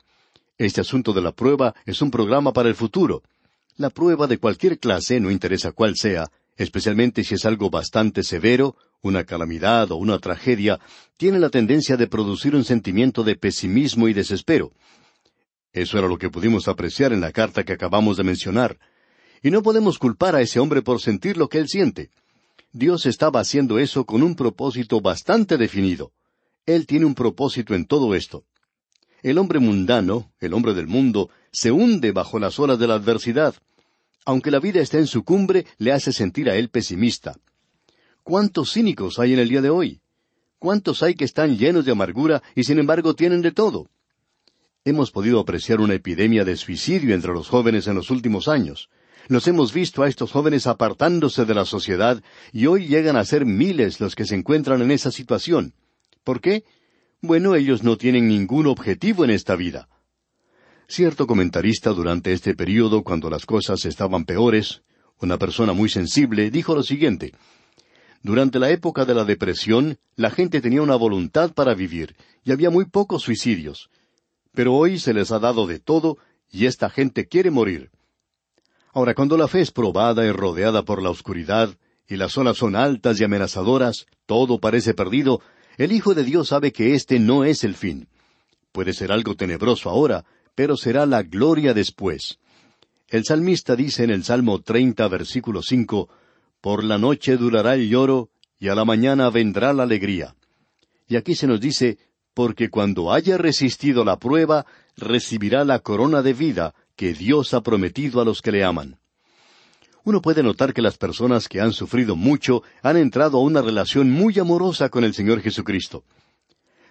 Este 0.59 0.81
asunto 0.81 1.13
de 1.13 1.23
la 1.23 1.33
prueba 1.33 1.75
es 1.87 2.03
un 2.03 2.11
programa 2.11 2.53
para 2.53 2.69
el 2.69 2.75
futuro. 2.75 3.23
La 3.77 3.91
prueba 3.91 4.27
de 4.27 4.39
cualquier 4.39 4.79
clase, 4.79 5.19
no 5.19 5.31
interesa 5.31 5.73
cuál 5.73 5.97
sea, 5.97 6.31
especialmente 6.57 7.25
si 7.25 7.35
es 7.35 7.45
algo 7.45 7.71
bastante 7.71 8.23
severo, 8.23 8.77
una 9.05 9.25
calamidad 9.25 9.93
o 9.93 9.97
una 9.97 10.19
tragedia, 10.19 10.81
tiene 11.17 11.39
la 11.39 11.51
tendencia 11.51 11.97
de 11.97 12.07
producir 12.07 12.57
un 12.57 12.65
sentimiento 12.65 13.23
de 13.23 13.37
pesimismo 13.37 14.09
y 14.09 14.15
desespero. 14.15 14.73
Eso 15.73 15.99
era 15.99 16.09
lo 16.09 16.19
que 16.19 16.31
pudimos 16.31 16.69
apreciar 16.69 17.13
en 17.13 17.21
la 17.21 17.31
carta 17.31 17.65
que 17.65 17.75
acabamos 17.75 18.17
de 18.17 18.25
mencionar. 18.25 18.79
Y 19.43 19.51
no 19.51 19.63
podemos 19.63 19.99
culpar 19.99 20.35
a 20.35 20.41
ese 20.41 20.59
hombre 20.59 20.81
por 20.83 21.01
sentir 21.01 21.37
lo 21.37 21.49
que 21.49 21.59
él 21.59 21.69
siente. 21.69 22.11
Dios 22.73 23.07
estaba 23.07 23.41
haciendo 23.41 23.79
eso 23.79 24.05
con 24.05 24.23
un 24.23 24.35
propósito 24.35 25.01
bastante 25.01 25.59
definido. 25.59 26.13
Él 26.65 26.87
tiene 26.87 27.05
un 27.05 27.15
propósito 27.15 27.75
en 27.75 27.85
todo 27.85 28.15
esto. 28.15 28.45
El 29.23 29.39
hombre 29.39 29.59
mundano, 29.59 30.33
el 30.41 30.55
hombre 30.55 30.75
del 30.75 30.87
mundo, 30.87 31.29
se 31.53 31.71
hunde 31.71 32.13
bajo 32.13 32.39
las 32.39 32.59
olas 32.59 32.79
de 32.79 32.87
la 32.87 32.95
adversidad. 32.95 33.55
Aunque 34.25 34.51
la 34.51 34.61
vida 34.61 34.81
está 34.81 34.99
en 34.99 35.07
su 35.07 35.25
cumbre, 35.25 35.67
le 35.77 35.93
hace 35.93 36.13
sentir 36.13 36.49
a 36.49 36.57
él 36.57 36.71
pesimista. 36.71 37.37
¿Cuántos 38.25 38.73
cínicos 38.73 39.19
hay 39.19 39.35
en 39.35 39.39
el 39.39 39.51
día 39.51 39.61
de 39.61 39.69
hoy? 39.69 40.01
¿Cuántos 40.59 41.03
hay 41.03 41.15
que 41.15 41.27
están 41.27 41.59
llenos 41.59 41.85
de 41.85 41.93
amargura 41.93 42.43
y 42.55 42.65
sin 42.65 42.79
embargo 42.79 43.13
tienen 43.13 43.43
de 43.43 43.53
todo? 43.53 43.91
Hemos 44.83 45.11
podido 45.11 45.39
apreciar 45.41 45.79
una 45.79 45.93
epidemia 45.93 46.43
de 46.43 46.57
suicidio 46.57 47.15
entre 47.15 47.35
los 47.35 47.51
jóvenes 47.51 47.87
en 47.87 47.95
los 47.95 48.11
últimos 48.11 48.49
años. 48.49 48.89
Los 49.29 49.47
hemos 49.47 49.75
visto 49.75 50.03
a 50.03 50.09
estos 50.09 50.33
jóvenes 50.33 50.67
apartándose 50.67 51.45
de 51.45 51.55
la 51.55 51.67
sociedad 51.67 52.23
y 52.51 52.65
hoy 52.65 52.87
llegan 52.87 53.19
a 53.19 53.27
ser 53.27 53.45
miles 53.45 54.01
los 54.01 54.15
que 54.15 54.25
se 54.25 54.37
encuentran 54.37 54.81
en 54.81 54.91
esa 54.91 55.11
situación. 55.11 55.75
¿Por 56.25 56.41
qué? 56.41 56.65
Bueno, 57.21 57.55
ellos 57.55 57.83
no 57.83 57.99
tienen 57.99 58.27
ningún 58.27 58.67
objetivo 58.69 59.25
en 59.25 59.33
esta 59.33 59.55
vida. 59.55 59.91
Cierto 60.89 61.27
comentarista 61.27 61.91
durante 61.91 62.33
este 62.33 62.55
período, 62.55 63.03
cuando 63.03 63.29
las 63.29 63.45
cosas 63.45 63.85
estaban 63.85 64.25
peores, 64.25 64.81
una 65.21 65.37
persona 65.37 65.75
muy 65.75 65.91
sensible, 65.91 66.51
dijo 66.51 66.75
lo 66.75 66.83
siguiente 66.83 67.35
Durante 68.25 68.59
la 68.59 68.71
época 68.71 69.05
de 69.05 69.13
la 69.13 69.27
depresión, 69.27 69.99
la 70.17 70.31
gente 70.31 70.63
tenía 70.63 70.81
una 70.81 70.97
voluntad 70.97 71.53
para 71.53 71.75
vivir, 71.75 72.17
y 72.43 72.53
había 72.53 72.71
muy 72.71 72.87
pocos 72.87 73.23
suicidios. 73.23 73.91
Pero 74.53 74.73
hoy 74.73 74.99
se 74.99 75.13
les 75.13 75.31
ha 75.31 75.39
dado 75.39 75.67
de 75.67 75.79
todo, 75.79 76.17
y 76.51 76.65
esta 76.65 76.89
gente 76.89 77.27
quiere 77.27 77.51
morir. 77.51 77.91
Ahora, 78.95 79.15
cuando 79.15 79.37
la 79.37 79.47
fe 79.47 79.61
es 79.61 79.71
probada 79.71 80.25
y 80.25 80.33
rodeada 80.33 80.87
por 80.87 81.03
la 81.03 81.11
oscuridad, 81.11 81.77
y 82.09 82.17
las 82.17 82.39
olas 82.39 82.57
son 82.57 82.77
altas 82.77 83.21
y 83.21 83.25
amenazadoras, 83.25 84.07
todo 84.25 84.59
parece 84.59 84.95
perdido, 84.95 85.43
el 85.77 85.93
Hijo 85.93 86.15
de 86.15 86.25
Dios 86.25 86.49
sabe 86.49 86.73
que 86.73 86.95
este 86.95 87.19
no 87.19 87.45
es 87.45 87.63
el 87.63 87.75
fin. 87.75 88.09
Puede 88.73 88.95
ser 88.95 89.13
algo 89.13 89.35
tenebroso 89.35 89.91
ahora, 89.91 90.25
pero 90.55 90.79
será 90.79 91.05
la 91.05 91.23
gloria 91.25 91.75
después. 91.75 92.39
El 93.09 93.27
salmista 93.27 93.77
dice 93.77 94.03
en 94.03 94.11
el 94.11 94.25
Salmo 94.25 94.63
treinta, 94.63 95.09
versículo 95.09 95.61
cinco, 95.63 96.09
Por 96.65 96.83
la 96.83 96.97
noche 96.97 97.37
durará 97.37 97.75
el 97.75 97.91
lloro, 97.91 98.31
y 98.59 98.69
a 98.69 98.75
la 98.75 98.87
mañana 98.87 99.29
vendrá 99.29 99.75
la 99.75 99.83
alegría. 99.83 100.35
Y 101.07 101.17
aquí 101.17 101.35
se 101.35 101.47
nos 101.47 101.61
dice, 101.61 101.99
porque 102.33 102.71
cuando 102.71 103.13
haya 103.13 103.37
resistido 103.37 104.03
la 104.03 104.19
prueba, 104.19 104.65
recibirá 104.97 105.67
la 105.67 105.81
corona 105.81 106.23
de 106.23 106.33
vida 106.33 106.75
que 106.97 107.13
Dios 107.13 107.53
ha 107.53 107.61
prometido 107.61 108.19
a 108.23 108.25
los 108.25 108.41
que 108.41 108.51
le 108.51 108.65
aman. 108.65 108.99
Uno 110.05 110.23
puede 110.23 110.43
notar 110.43 110.73
que 110.73 110.81
las 110.81 110.97
personas 110.97 111.51
que 111.51 111.61
han 111.61 111.75
sufrido 111.75 112.17
mucho 112.17 112.63
han 112.81 112.97
entrado 112.97 113.37
a 113.37 113.43
una 113.43 113.61
relación 113.61 114.11
muy 114.11 114.39
amorosa 114.39 114.89
con 114.89 115.05
el 115.05 115.13
Señor 115.13 115.43
Jesucristo. 115.43 116.05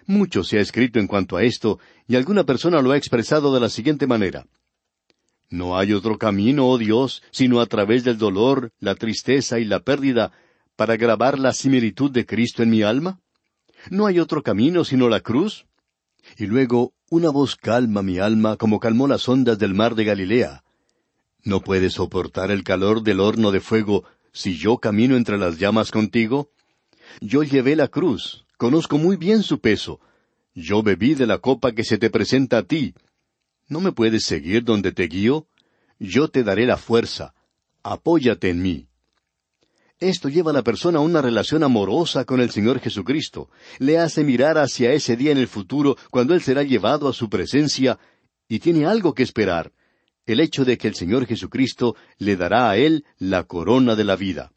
Mucho 0.06 0.44
se 0.44 0.58
ha 0.58 0.60
escrito 0.60 1.00
en 1.00 1.08
cuanto 1.08 1.36
a 1.36 1.42
esto, 1.42 1.80
y 2.06 2.14
alguna 2.14 2.44
persona 2.44 2.80
lo 2.80 2.92
ha 2.92 2.96
expresado 2.96 3.52
de 3.52 3.58
la 3.58 3.68
siguiente 3.68 4.06
manera. 4.06 4.46
No 5.50 5.78
hay 5.78 5.92
otro 5.92 6.18
camino, 6.18 6.66
oh 6.68 6.78
Dios, 6.78 7.22
sino 7.30 7.60
a 7.60 7.66
través 7.66 8.04
del 8.04 8.18
dolor, 8.18 8.72
la 8.80 8.94
tristeza 8.94 9.58
y 9.58 9.64
la 9.64 9.80
pérdida, 9.80 10.32
para 10.76 10.96
grabar 10.96 11.38
la 11.38 11.52
similitud 11.52 12.10
de 12.10 12.26
Cristo 12.26 12.62
en 12.62 12.70
mi 12.70 12.82
alma. 12.82 13.20
¿No 13.90 14.06
hay 14.06 14.18
otro 14.18 14.42
camino 14.42 14.84
sino 14.84 15.08
la 15.08 15.20
cruz? 15.20 15.66
Y 16.38 16.46
luego 16.46 16.94
una 17.10 17.30
voz 17.30 17.54
calma 17.56 18.02
mi 18.02 18.18
alma 18.18 18.56
como 18.56 18.80
calmó 18.80 19.06
las 19.06 19.28
ondas 19.28 19.58
del 19.58 19.74
mar 19.74 19.94
de 19.94 20.04
Galilea. 20.04 20.64
¿No 21.44 21.60
puedes 21.60 21.94
soportar 21.94 22.50
el 22.50 22.64
calor 22.64 23.02
del 23.02 23.20
horno 23.20 23.52
de 23.52 23.60
fuego 23.60 24.04
si 24.32 24.56
yo 24.56 24.78
camino 24.78 25.16
entre 25.16 25.36
las 25.38 25.58
llamas 25.58 25.90
contigo? 25.90 26.50
Yo 27.20 27.42
llevé 27.42 27.76
la 27.76 27.88
cruz, 27.88 28.46
conozco 28.56 28.98
muy 28.98 29.16
bien 29.16 29.42
su 29.42 29.60
peso. 29.60 30.00
Yo 30.54 30.82
bebí 30.82 31.14
de 31.14 31.26
la 31.26 31.38
copa 31.38 31.72
que 31.72 31.84
se 31.84 31.98
te 31.98 32.10
presenta 32.10 32.58
a 32.58 32.62
ti. 32.62 32.94
¿No 33.68 33.80
me 33.80 33.92
puedes 33.92 34.24
seguir 34.24 34.64
donde 34.64 34.92
te 34.92 35.04
guío? 35.04 35.46
Yo 35.98 36.28
te 36.28 36.44
daré 36.44 36.66
la 36.66 36.76
fuerza. 36.76 37.34
Apóyate 37.82 38.50
en 38.50 38.62
mí. 38.62 38.88
Esto 40.00 40.28
lleva 40.28 40.50
a 40.50 40.54
la 40.54 40.62
persona 40.62 40.98
a 40.98 41.02
una 41.02 41.22
relación 41.22 41.62
amorosa 41.62 42.24
con 42.24 42.40
el 42.40 42.50
Señor 42.50 42.80
Jesucristo. 42.80 43.48
Le 43.78 43.98
hace 43.98 44.24
mirar 44.24 44.58
hacia 44.58 44.92
ese 44.92 45.16
día 45.16 45.32
en 45.32 45.38
el 45.38 45.48
futuro 45.48 45.96
cuando 46.10 46.34
Él 46.34 46.42
será 46.42 46.62
llevado 46.62 47.08
a 47.08 47.12
su 47.12 47.30
presencia 47.30 47.98
y 48.48 48.58
tiene 48.58 48.86
algo 48.86 49.14
que 49.14 49.22
esperar, 49.22 49.72
el 50.26 50.40
hecho 50.40 50.64
de 50.64 50.76
que 50.76 50.88
el 50.88 50.94
Señor 50.94 51.26
Jesucristo 51.26 51.96
le 52.18 52.36
dará 52.36 52.70
a 52.70 52.76
Él 52.76 53.04
la 53.18 53.44
corona 53.44 53.96
de 53.96 54.04
la 54.04 54.16
vida. 54.16 54.52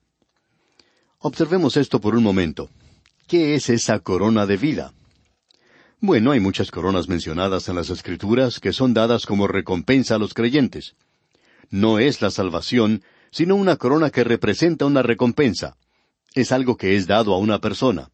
Observemos 1.19 1.77
esto 1.77 2.01
por 2.01 2.15
un 2.15 2.23
momento. 2.23 2.69
¿Qué 3.27 3.55
es 3.55 3.69
esa 3.69 3.99
corona 3.99 4.45
de 4.45 4.57
vida? 4.57 4.93
Bueno, 5.99 6.29
hay 6.31 6.39
muchas 6.39 6.69
coronas 6.69 7.09
mencionadas 7.09 7.69
en 7.69 7.75
las 7.75 7.89
Escrituras 7.89 8.59
que 8.59 8.71
son 8.71 8.93
dadas 8.93 9.25
como 9.25 9.47
recompensa 9.47 10.13
a 10.13 10.19
los 10.19 10.35
creyentes. 10.35 10.95
No 11.71 11.97
es 11.97 12.21
la 12.21 12.29
salvación, 12.29 13.01
sino 13.31 13.55
una 13.55 13.77
corona 13.77 14.11
que 14.11 14.23
representa 14.23 14.85
una 14.85 15.01
recompensa. 15.01 15.75
Es 16.35 16.51
algo 16.51 16.77
que 16.77 16.95
es 16.95 17.07
dado 17.07 17.33
a 17.33 17.39
una 17.39 17.59
persona. 17.59 18.11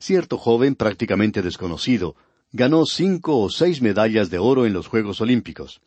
Cierto 0.00 0.36
joven 0.36 0.74
prácticamente 0.74 1.42
desconocido 1.42 2.16
ganó 2.50 2.84
cinco 2.84 3.38
o 3.38 3.50
seis 3.50 3.80
medallas 3.80 4.28
de 4.28 4.38
oro 4.38 4.66
en 4.66 4.72
los 4.72 4.88
Juegos 4.88 5.20
Olímpicos. 5.20 5.80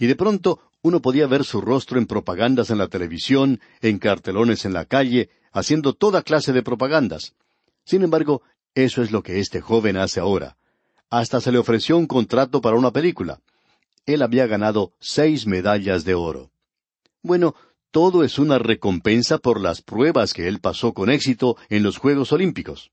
Y 0.00 0.08
de 0.08 0.16
pronto 0.16 0.58
uno 0.82 1.00
podía 1.00 1.28
ver 1.28 1.44
su 1.44 1.60
rostro 1.60 1.96
en 1.96 2.06
propagandas 2.06 2.70
en 2.70 2.78
la 2.78 2.88
televisión, 2.88 3.60
en 3.82 4.00
cartelones 4.00 4.64
en 4.64 4.72
la 4.72 4.84
calle, 4.84 5.30
haciendo 5.52 5.92
toda 5.92 6.22
clase 6.22 6.52
de 6.52 6.64
propagandas. 6.64 7.34
Sin 7.84 8.02
embargo, 8.02 8.42
eso 8.74 9.02
es 9.02 9.10
lo 9.10 9.22
que 9.22 9.40
este 9.40 9.60
joven 9.60 9.96
hace 9.96 10.20
ahora. 10.20 10.56
Hasta 11.10 11.40
se 11.40 11.50
le 11.50 11.58
ofreció 11.58 11.96
un 11.96 12.06
contrato 12.06 12.60
para 12.60 12.76
una 12.76 12.92
película. 12.92 13.40
Él 14.06 14.22
había 14.22 14.46
ganado 14.46 14.92
seis 15.00 15.46
medallas 15.46 16.04
de 16.04 16.14
oro. 16.14 16.50
Bueno, 17.22 17.54
todo 17.90 18.22
es 18.22 18.38
una 18.38 18.58
recompensa 18.58 19.38
por 19.38 19.60
las 19.60 19.82
pruebas 19.82 20.32
que 20.32 20.46
él 20.46 20.60
pasó 20.60 20.94
con 20.94 21.10
éxito 21.10 21.56
en 21.68 21.82
los 21.82 21.98
Juegos 21.98 22.32
Olímpicos. 22.32 22.92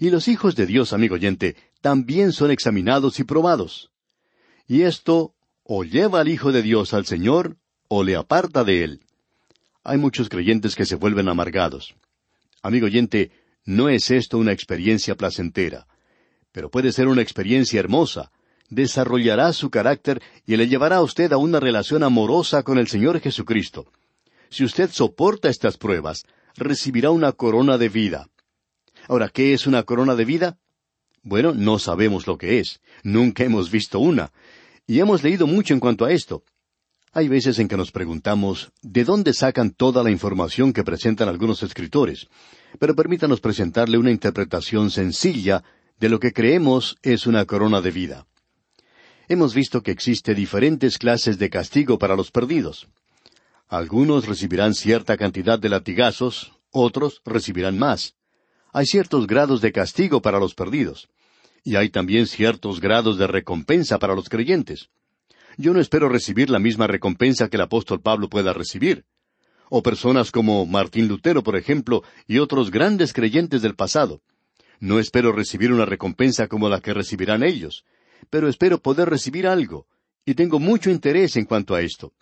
Y 0.00 0.10
los 0.10 0.28
hijos 0.28 0.56
de 0.56 0.66
Dios, 0.66 0.92
amigo 0.92 1.14
oyente, 1.14 1.56
también 1.80 2.32
son 2.32 2.50
examinados 2.50 3.20
y 3.20 3.24
probados. 3.24 3.90
Y 4.66 4.82
esto 4.82 5.34
o 5.62 5.84
lleva 5.84 6.20
al 6.20 6.28
Hijo 6.28 6.50
de 6.50 6.62
Dios 6.62 6.94
al 6.94 7.06
Señor, 7.06 7.56
o 7.86 8.02
le 8.02 8.16
aparta 8.16 8.64
de 8.64 8.82
él. 8.82 9.00
Hay 9.84 9.98
muchos 9.98 10.28
creyentes 10.28 10.74
que 10.74 10.84
se 10.84 10.96
vuelven 10.96 11.28
amargados. 11.28 11.94
Amigo 12.62 12.86
oyente, 12.86 13.30
no 13.64 13.88
es 13.88 14.10
esto 14.10 14.38
una 14.38 14.52
experiencia 14.52 15.14
placentera, 15.14 15.86
pero 16.52 16.70
puede 16.70 16.92
ser 16.92 17.08
una 17.08 17.22
experiencia 17.22 17.80
hermosa, 17.80 18.30
desarrollará 18.68 19.52
su 19.52 19.70
carácter 19.70 20.22
y 20.46 20.56
le 20.56 20.68
llevará 20.68 20.96
a 20.96 21.02
usted 21.02 21.32
a 21.32 21.36
una 21.36 21.60
relación 21.60 22.02
amorosa 22.02 22.62
con 22.62 22.78
el 22.78 22.88
Señor 22.88 23.20
Jesucristo. 23.20 23.86
Si 24.48 24.64
usted 24.64 24.90
soporta 24.90 25.48
estas 25.48 25.76
pruebas, 25.76 26.24
recibirá 26.56 27.10
una 27.10 27.32
corona 27.32 27.78
de 27.78 27.88
vida. 27.88 28.28
Ahora, 29.08 29.28
¿qué 29.28 29.52
es 29.52 29.66
una 29.66 29.82
corona 29.82 30.14
de 30.14 30.24
vida? 30.24 30.58
Bueno, 31.22 31.52
no 31.54 31.78
sabemos 31.78 32.26
lo 32.26 32.38
que 32.38 32.58
es. 32.58 32.80
Nunca 33.02 33.44
hemos 33.44 33.70
visto 33.70 33.98
una. 34.00 34.32
Y 34.86 35.00
hemos 35.00 35.22
leído 35.22 35.46
mucho 35.46 35.74
en 35.74 35.80
cuanto 35.80 36.04
a 36.04 36.12
esto. 36.12 36.42
Hay 37.12 37.28
veces 37.28 37.58
en 37.58 37.68
que 37.68 37.76
nos 37.76 37.90
preguntamos 37.90 38.72
¿de 38.82 39.04
dónde 39.04 39.32
sacan 39.32 39.70
toda 39.70 40.02
la 40.02 40.10
información 40.10 40.72
que 40.72 40.84
presentan 40.84 41.28
algunos 41.28 41.62
escritores? 41.62 42.28
Pero 42.78 42.94
permítanos 42.94 43.40
presentarle 43.40 43.98
una 43.98 44.10
interpretación 44.10 44.90
sencilla 44.90 45.64
de 45.98 46.08
lo 46.08 46.20
que 46.20 46.32
creemos 46.32 46.96
es 47.02 47.26
una 47.26 47.44
corona 47.44 47.80
de 47.80 47.90
vida 47.90 48.26
hemos 49.30 49.54
visto 49.54 49.80
que 49.80 49.92
existe 49.92 50.34
diferentes 50.34 50.98
clases 50.98 51.38
de 51.38 51.50
castigo 51.50 52.00
para 52.00 52.16
los 52.16 52.32
perdidos. 52.32 52.88
Algunos 53.68 54.26
recibirán 54.26 54.74
cierta 54.74 55.16
cantidad 55.16 55.56
de 55.56 55.68
latigazos, 55.68 56.52
otros 56.72 57.22
recibirán 57.24 57.78
más. 57.78 58.16
Hay 58.72 58.86
ciertos 58.86 59.28
grados 59.28 59.60
de 59.60 59.70
castigo 59.70 60.20
para 60.20 60.40
los 60.40 60.56
perdidos. 60.56 61.08
Y 61.62 61.76
hay 61.76 61.90
también 61.90 62.26
ciertos 62.26 62.80
grados 62.80 63.18
de 63.18 63.28
recompensa 63.28 64.00
para 64.00 64.16
los 64.16 64.28
creyentes. 64.28 64.88
Yo 65.56 65.72
no 65.72 65.80
espero 65.80 66.08
recibir 66.08 66.50
la 66.50 66.58
misma 66.58 66.86
recompensa 66.86 67.48
que 67.48 67.56
el 67.56 67.62
apóstol 67.62 68.00
Pablo 68.00 68.28
pueda 68.28 68.52
recibir. 68.52 69.04
O 69.68 69.82
personas 69.82 70.30
como 70.30 70.66
Martín 70.66 71.08
Lutero, 71.08 71.42
por 71.42 71.56
ejemplo, 71.56 72.02
y 72.26 72.38
otros 72.38 72.70
grandes 72.70 73.12
creyentes 73.12 73.62
del 73.62 73.76
pasado. 73.76 74.20
No 74.80 74.98
espero 74.98 75.32
recibir 75.32 75.72
una 75.72 75.84
recompensa 75.84 76.48
como 76.48 76.68
la 76.68 76.80
que 76.80 76.94
recibirán 76.94 77.42
ellos 77.42 77.84
pero 78.28 78.48
espero 78.48 78.80
poder 78.80 79.08
recibir 79.08 79.46
algo, 79.46 79.86
y 80.26 80.34
tengo 80.34 80.58
mucho 80.58 80.90
interés 80.90 81.36
en 81.36 81.46
cuanto 81.46 81.74
a 81.74 81.80
esto. 81.80 82.12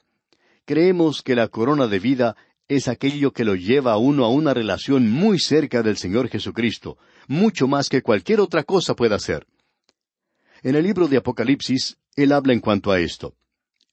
Creemos 0.65 1.23
que 1.23 1.35
la 1.35 1.49
corona 1.49 1.87
de 1.87 1.99
vida 1.99 2.37
es 2.69 2.87
aquello 2.87 3.33
que 3.33 3.45
lo 3.45 3.55
lleva 3.55 3.93
a 3.93 3.99
uno 3.99 4.25
a 4.25 4.29
una 4.29 4.53
relación 4.53 5.11
muy 5.11 5.39
cerca 5.39 5.83
del 5.83 5.97
Señor 5.97 6.29
Jesucristo, 6.29 6.99
mucho 7.27 7.67
más 7.67 7.89
que 7.89 8.03
cualquier 8.03 8.41
otra 8.41 8.63
cosa 8.63 8.95
pueda 8.95 9.17
hacer. 9.17 9.47
En 10.63 10.75
el 10.75 10.85
libro 10.85 11.09
de 11.09 11.17
Apocalipsis, 11.17 11.97
él 12.23 12.33
habla 12.33 12.53
en 12.53 12.61
cuanto 12.61 12.91
a 12.91 13.01
esto. 13.01 13.35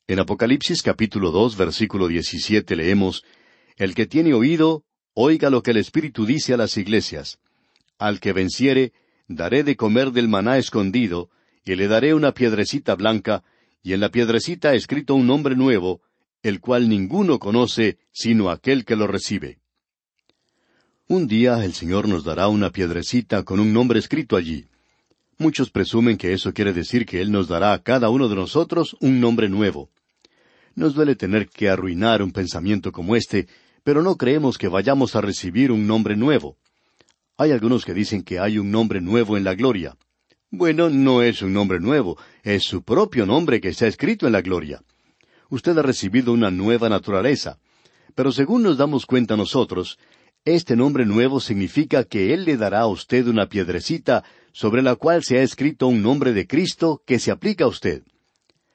En 0.08 0.20
Apocalipsis 0.20 0.82
capítulo 0.82 1.32
dos 1.32 1.56
versículo 1.56 2.08
diecisiete 2.08 2.76
leemos 2.76 3.24
El 3.78 3.94
que 3.94 4.08
tiene 4.08 4.34
oído, 4.34 4.84
oiga 5.14 5.50
lo 5.50 5.62
que 5.62 5.72
el 5.72 5.78
Espíritu 5.78 6.26
dice 6.26 6.54
a 6.54 6.58
las 6.58 6.78
iglesias. 6.78 7.40
Al 8.00 8.20
que 8.20 8.34
venciere, 8.34 8.94
daré 9.28 9.64
de 9.64 9.76
comer 9.76 10.12
del 10.12 10.28
maná 10.28 10.58
escondido, 10.58 11.30
y 11.64 11.76
le 11.76 11.88
daré 11.88 12.14
una 12.14 12.34
piedrecita 12.34 12.96
blanca, 12.96 13.44
y 13.84 13.94
en 13.94 14.00
la 14.00 14.10
piedrecita 14.10 14.74
escrito 14.74 15.14
un 15.14 15.28
nombre 15.28 15.56
nuevo, 15.56 16.02
el 16.42 16.60
cual 16.60 16.90
ninguno 16.90 17.38
conoce 17.38 18.00
sino 18.12 18.50
aquel 18.50 18.86
que 18.86 18.96
lo 18.96 19.08
recibe. 19.08 19.60
Un 21.08 21.28
día 21.28 21.64
el 21.64 21.74
Señor 21.74 22.08
nos 22.08 22.24
dará 22.24 22.48
una 22.48 22.72
piedrecita 22.72 23.44
con 23.44 23.60
un 23.60 23.72
nombre 23.72 24.00
escrito 24.00 24.36
allí. 24.36 24.66
Muchos 25.38 25.70
presumen 25.70 26.18
que 26.18 26.32
eso 26.32 26.54
quiere 26.54 26.72
decir 26.72 27.06
que 27.06 27.22
Él 27.22 27.30
nos 27.32 27.50
dará 27.50 27.74
a 27.74 27.84
cada 27.84 28.10
uno 28.10 28.30
de 28.30 28.36
nosotros 28.36 28.96
un 29.02 29.20
nombre 29.20 29.50
nuevo. 29.50 29.90
Nos 30.76 30.94
duele 30.94 31.16
tener 31.16 31.50
que 31.50 31.70
arruinar 31.70 32.22
un 32.22 32.32
pensamiento 32.32 32.92
como 32.94 33.18
este, 33.18 33.48
pero 33.84 34.02
no 34.02 34.16
creemos 34.16 34.58
que 34.58 34.70
vayamos 34.70 35.16
a 35.16 35.22
recibir 35.22 35.72
un 35.72 35.88
nombre 35.88 36.16
nuevo. 36.16 36.58
Hay 37.38 37.52
algunos 37.52 37.84
que 37.84 37.94
dicen 37.94 38.24
que 38.24 38.40
hay 38.40 38.58
un 38.58 38.72
nombre 38.72 39.02
nuevo 39.02 39.36
en 39.36 39.44
la 39.44 39.56
gloria. 39.56 39.98
Bueno, 40.52 40.90
no 40.90 41.22
es 41.22 41.42
un 41.42 41.52
nombre 41.52 41.82
nuevo, 41.82 42.18
es 42.44 42.64
su 42.64 42.84
propio 42.84 43.26
nombre 43.26 43.60
que 43.60 43.70
está 43.70 43.88
escrito 43.88 44.28
en 44.28 44.34
la 44.34 44.42
gloria. 44.42 44.82
Usted 45.50 45.78
ha 45.78 45.82
recibido 45.82 46.32
una 46.32 46.50
nueva 46.50 46.88
naturaleza. 46.88 47.60
Pero 48.16 48.32
según 48.32 48.64
nos 48.64 48.78
damos 48.78 49.06
cuenta 49.06 49.36
nosotros, 49.36 50.00
este 50.46 50.76
nombre 50.76 51.08
nuevo 51.08 51.40
significa 51.40 52.04
que 52.04 52.32
Él 52.34 52.46
le 52.46 52.56
dará 52.56 52.82
a 52.82 52.88
usted 52.88 53.28
una 53.28 53.50
piedrecita 53.50 54.24
sobre 54.54 54.84
la 54.84 54.96
cual 54.96 55.24
se 55.24 55.40
ha 55.40 55.42
escrito 55.42 55.88
un 55.88 56.04
nombre 56.04 56.34
de 56.34 56.46
Cristo 56.46 57.02
que 57.06 57.18
se 57.18 57.32
aplica 57.32 57.66
a 57.66 57.68
usted. 57.68 58.04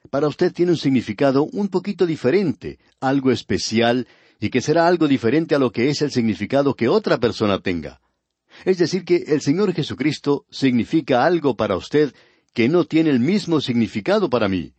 Para 0.09 0.27
usted 0.27 0.51
tiene 0.51 0.73
un 0.73 0.77
significado 0.77 1.45
un 1.45 1.69
poquito 1.69 2.05
diferente, 2.05 2.77
algo 2.99 3.31
especial, 3.31 4.05
y 4.41 4.49
que 4.49 4.59
será 4.59 4.85
algo 4.85 5.07
diferente 5.07 5.55
a 5.55 5.59
lo 5.59 5.71
que 5.71 5.89
es 5.89 6.01
el 6.01 6.11
significado 6.11 6.75
que 6.75 6.89
otra 6.89 7.19
persona 7.19 7.59
tenga. 7.59 8.01
Es 8.65 8.77
decir, 8.77 9.05
que 9.05 9.23
el 9.27 9.39
Señor 9.39 9.73
Jesucristo 9.73 10.45
significa 10.49 11.23
algo 11.25 11.55
para 11.55 11.77
usted 11.77 12.13
que 12.53 12.67
no 12.67 12.83
tiene 12.83 13.11
el 13.11 13.21
mismo 13.21 13.61
significado 13.61 14.29
para 14.29 14.49
mí. 14.49 14.73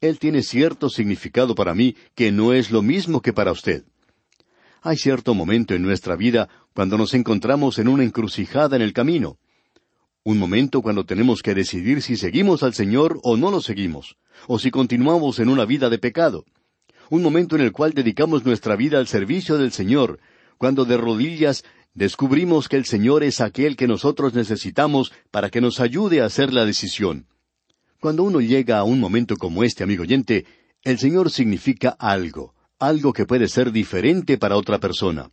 Él 0.00 0.18
tiene 0.18 0.42
cierto 0.42 0.90
significado 0.90 1.54
para 1.54 1.74
mí 1.74 1.94
que 2.16 2.32
no 2.32 2.52
es 2.52 2.72
lo 2.72 2.82
mismo 2.82 3.22
que 3.22 3.32
para 3.32 3.52
usted. 3.52 3.84
Hay 4.86 4.98
cierto 4.98 5.32
momento 5.32 5.72
en 5.72 5.80
nuestra 5.80 6.14
vida 6.14 6.50
cuando 6.74 6.98
nos 6.98 7.14
encontramos 7.14 7.78
en 7.78 7.88
una 7.88 8.04
encrucijada 8.04 8.76
en 8.76 8.82
el 8.82 8.92
camino. 8.92 9.38
Un 10.24 10.36
momento 10.36 10.82
cuando 10.82 11.06
tenemos 11.06 11.40
que 11.40 11.54
decidir 11.54 12.02
si 12.02 12.18
seguimos 12.18 12.62
al 12.62 12.74
Señor 12.74 13.18
o 13.22 13.38
no 13.38 13.50
lo 13.50 13.62
seguimos, 13.62 14.18
o 14.46 14.58
si 14.58 14.70
continuamos 14.70 15.38
en 15.38 15.48
una 15.48 15.64
vida 15.64 15.88
de 15.88 15.98
pecado. 15.98 16.44
Un 17.08 17.22
momento 17.22 17.56
en 17.56 17.62
el 17.62 17.72
cual 17.72 17.94
dedicamos 17.94 18.44
nuestra 18.44 18.76
vida 18.76 18.98
al 18.98 19.06
servicio 19.06 19.56
del 19.56 19.72
Señor, 19.72 20.20
cuando 20.58 20.84
de 20.84 20.98
rodillas 20.98 21.64
descubrimos 21.94 22.68
que 22.68 22.76
el 22.76 22.84
Señor 22.84 23.24
es 23.24 23.40
aquel 23.40 23.76
que 23.76 23.88
nosotros 23.88 24.34
necesitamos 24.34 25.14
para 25.30 25.48
que 25.48 25.62
nos 25.62 25.80
ayude 25.80 26.20
a 26.20 26.26
hacer 26.26 26.52
la 26.52 26.66
decisión. 26.66 27.26
Cuando 28.00 28.22
uno 28.22 28.42
llega 28.42 28.80
a 28.80 28.84
un 28.84 29.00
momento 29.00 29.38
como 29.38 29.64
este, 29.64 29.82
amigo 29.82 30.02
oyente, 30.02 30.44
el 30.82 30.98
Señor 30.98 31.30
significa 31.30 31.96
algo, 31.98 32.52
algo 32.86 33.12
que 33.12 33.26
puede 33.26 33.48
ser 33.48 33.72
diferente 33.72 34.38
para 34.38 34.56
otra 34.56 34.78
persona. 34.78 35.30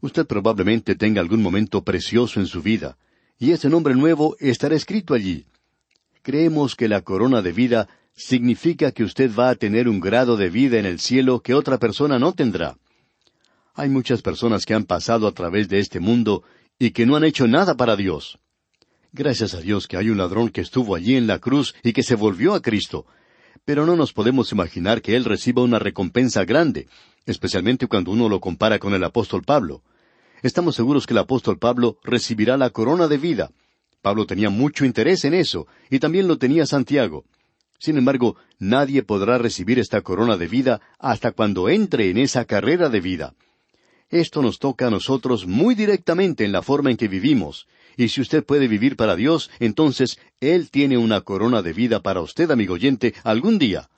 Usted 0.00 0.26
probablemente 0.26 0.94
tenga 0.94 1.20
algún 1.20 1.42
momento 1.42 1.82
precioso 1.82 2.40
en 2.40 2.46
su 2.46 2.62
vida, 2.62 2.96
y 3.38 3.52
ese 3.52 3.68
nombre 3.68 3.94
nuevo 3.94 4.36
estará 4.38 4.74
escrito 4.74 5.14
allí. 5.14 5.46
Creemos 6.22 6.76
que 6.76 6.88
la 6.88 7.02
corona 7.02 7.42
de 7.42 7.52
vida 7.52 7.88
significa 8.14 8.92
que 8.92 9.04
usted 9.04 9.30
va 9.34 9.50
a 9.50 9.54
tener 9.54 9.88
un 9.88 10.00
grado 10.00 10.36
de 10.36 10.50
vida 10.50 10.78
en 10.78 10.86
el 10.86 11.00
cielo 11.00 11.40
que 11.40 11.54
otra 11.54 11.78
persona 11.78 12.18
no 12.18 12.32
tendrá. 12.32 12.76
Hay 13.74 13.88
muchas 13.88 14.20
personas 14.20 14.66
que 14.66 14.74
han 14.74 14.84
pasado 14.84 15.26
a 15.26 15.32
través 15.32 15.68
de 15.68 15.78
este 15.78 16.00
mundo 16.00 16.42
y 16.78 16.90
que 16.90 17.06
no 17.06 17.16
han 17.16 17.24
hecho 17.24 17.46
nada 17.46 17.76
para 17.76 17.96
Dios. 17.96 18.38
Gracias 19.12 19.54
a 19.54 19.60
Dios 19.60 19.88
que 19.88 19.96
hay 19.96 20.10
un 20.10 20.18
ladrón 20.18 20.50
que 20.50 20.60
estuvo 20.60 20.94
allí 20.94 21.16
en 21.16 21.26
la 21.26 21.38
cruz 21.38 21.74
y 21.82 21.92
que 21.92 22.02
se 22.02 22.14
volvió 22.14 22.54
a 22.54 22.60
Cristo. 22.60 23.06
Pero 23.70 23.86
no 23.86 23.94
nos 23.94 24.12
podemos 24.12 24.50
imaginar 24.50 25.00
que 25.00 25.14
él 25.14 25.24
reciba 25.24 25.62
una 25.62 25.78
recompensa 25.78 26.44
grande, 26.44 26.88
especialmente 27.24 27.86
cuando 27.86 28.10
uno 28.10 28.28
lo 28.28 28.40
compara 28.40 28.80
con 28.80 28.94
el 28.94 29.04
apóstol 29.04 29.44
Pablo 29.44 29.84
estamos 30.42 30.74
seguros 30.74 31.06
que 31.06 31.14
el 31.14 31.18
apóstol 31.18 31.56
Pablo 31.56 31.96
recibirá 32.02 32.56
la 32.56 32.70
corona 32.70 33.06
de 33.06 33.18
vida. 33.18 33.52
Pablo 34.02 34.26
tenía 34.26 34.50
mucho 34.50 34.84
interés 34.84 35.24
en 35.24 35.34
eso, 35.34 35.68
y 35.88 36.00
también 36.00 36.26
lo 36.26 36.36
tenía 36.36 36.66
Santiago. 36.66 37.26
Sin 37.78 37.96
embargo, 37.96 38.34
nadie 38.58 39.04
podrá 39.04 39.38
recibir 39.38 39.78
esta 39.78 40.00
corona 40.00 40.36
de 40.36 40.48
vida 40.48 40.80
hasta 40.98 41.30
cuando 41.30 41.68
entre 41.68 42.10
en 42.10 42.18
esa 42.18 42.46
carrera 42.46 42.88
de 42.88 43.00
vida. 43.00 43.34
Esto 44.08 44.42
nos 44.42 44.58
toca 44.58 44.88
a 44.88 44.90
nosotros 44.90 45.46
muy 45.46 45.76
directamente 45.76 46.44
en 46.44 46.50
la 46.50 46.62
forma 46.62 46.90
en 46.90 46.96
que 46.96 47.06
vivimos, 47.06 47.68
y 47.96 48.08
si 48.08 48.20
usted 48.20 48.44
puede 48.44 48.68
vivir 48.68 48.96
para 48.96 49.16
Dios, 49.16 49.50
entonces 49.58 50.18
Él 50.40 50.70
tiene 50.70 50.98
una 50.98 51.20
corona 51.20 51.62
de 51.62 51.72
vida 51.72 52.00
para 52.00 52.20
usted, 52.20 52.50
amigo 52.50 52.74
oyente, 52.74 53.14
algún 53.24 53.58
día. 53.58 53.90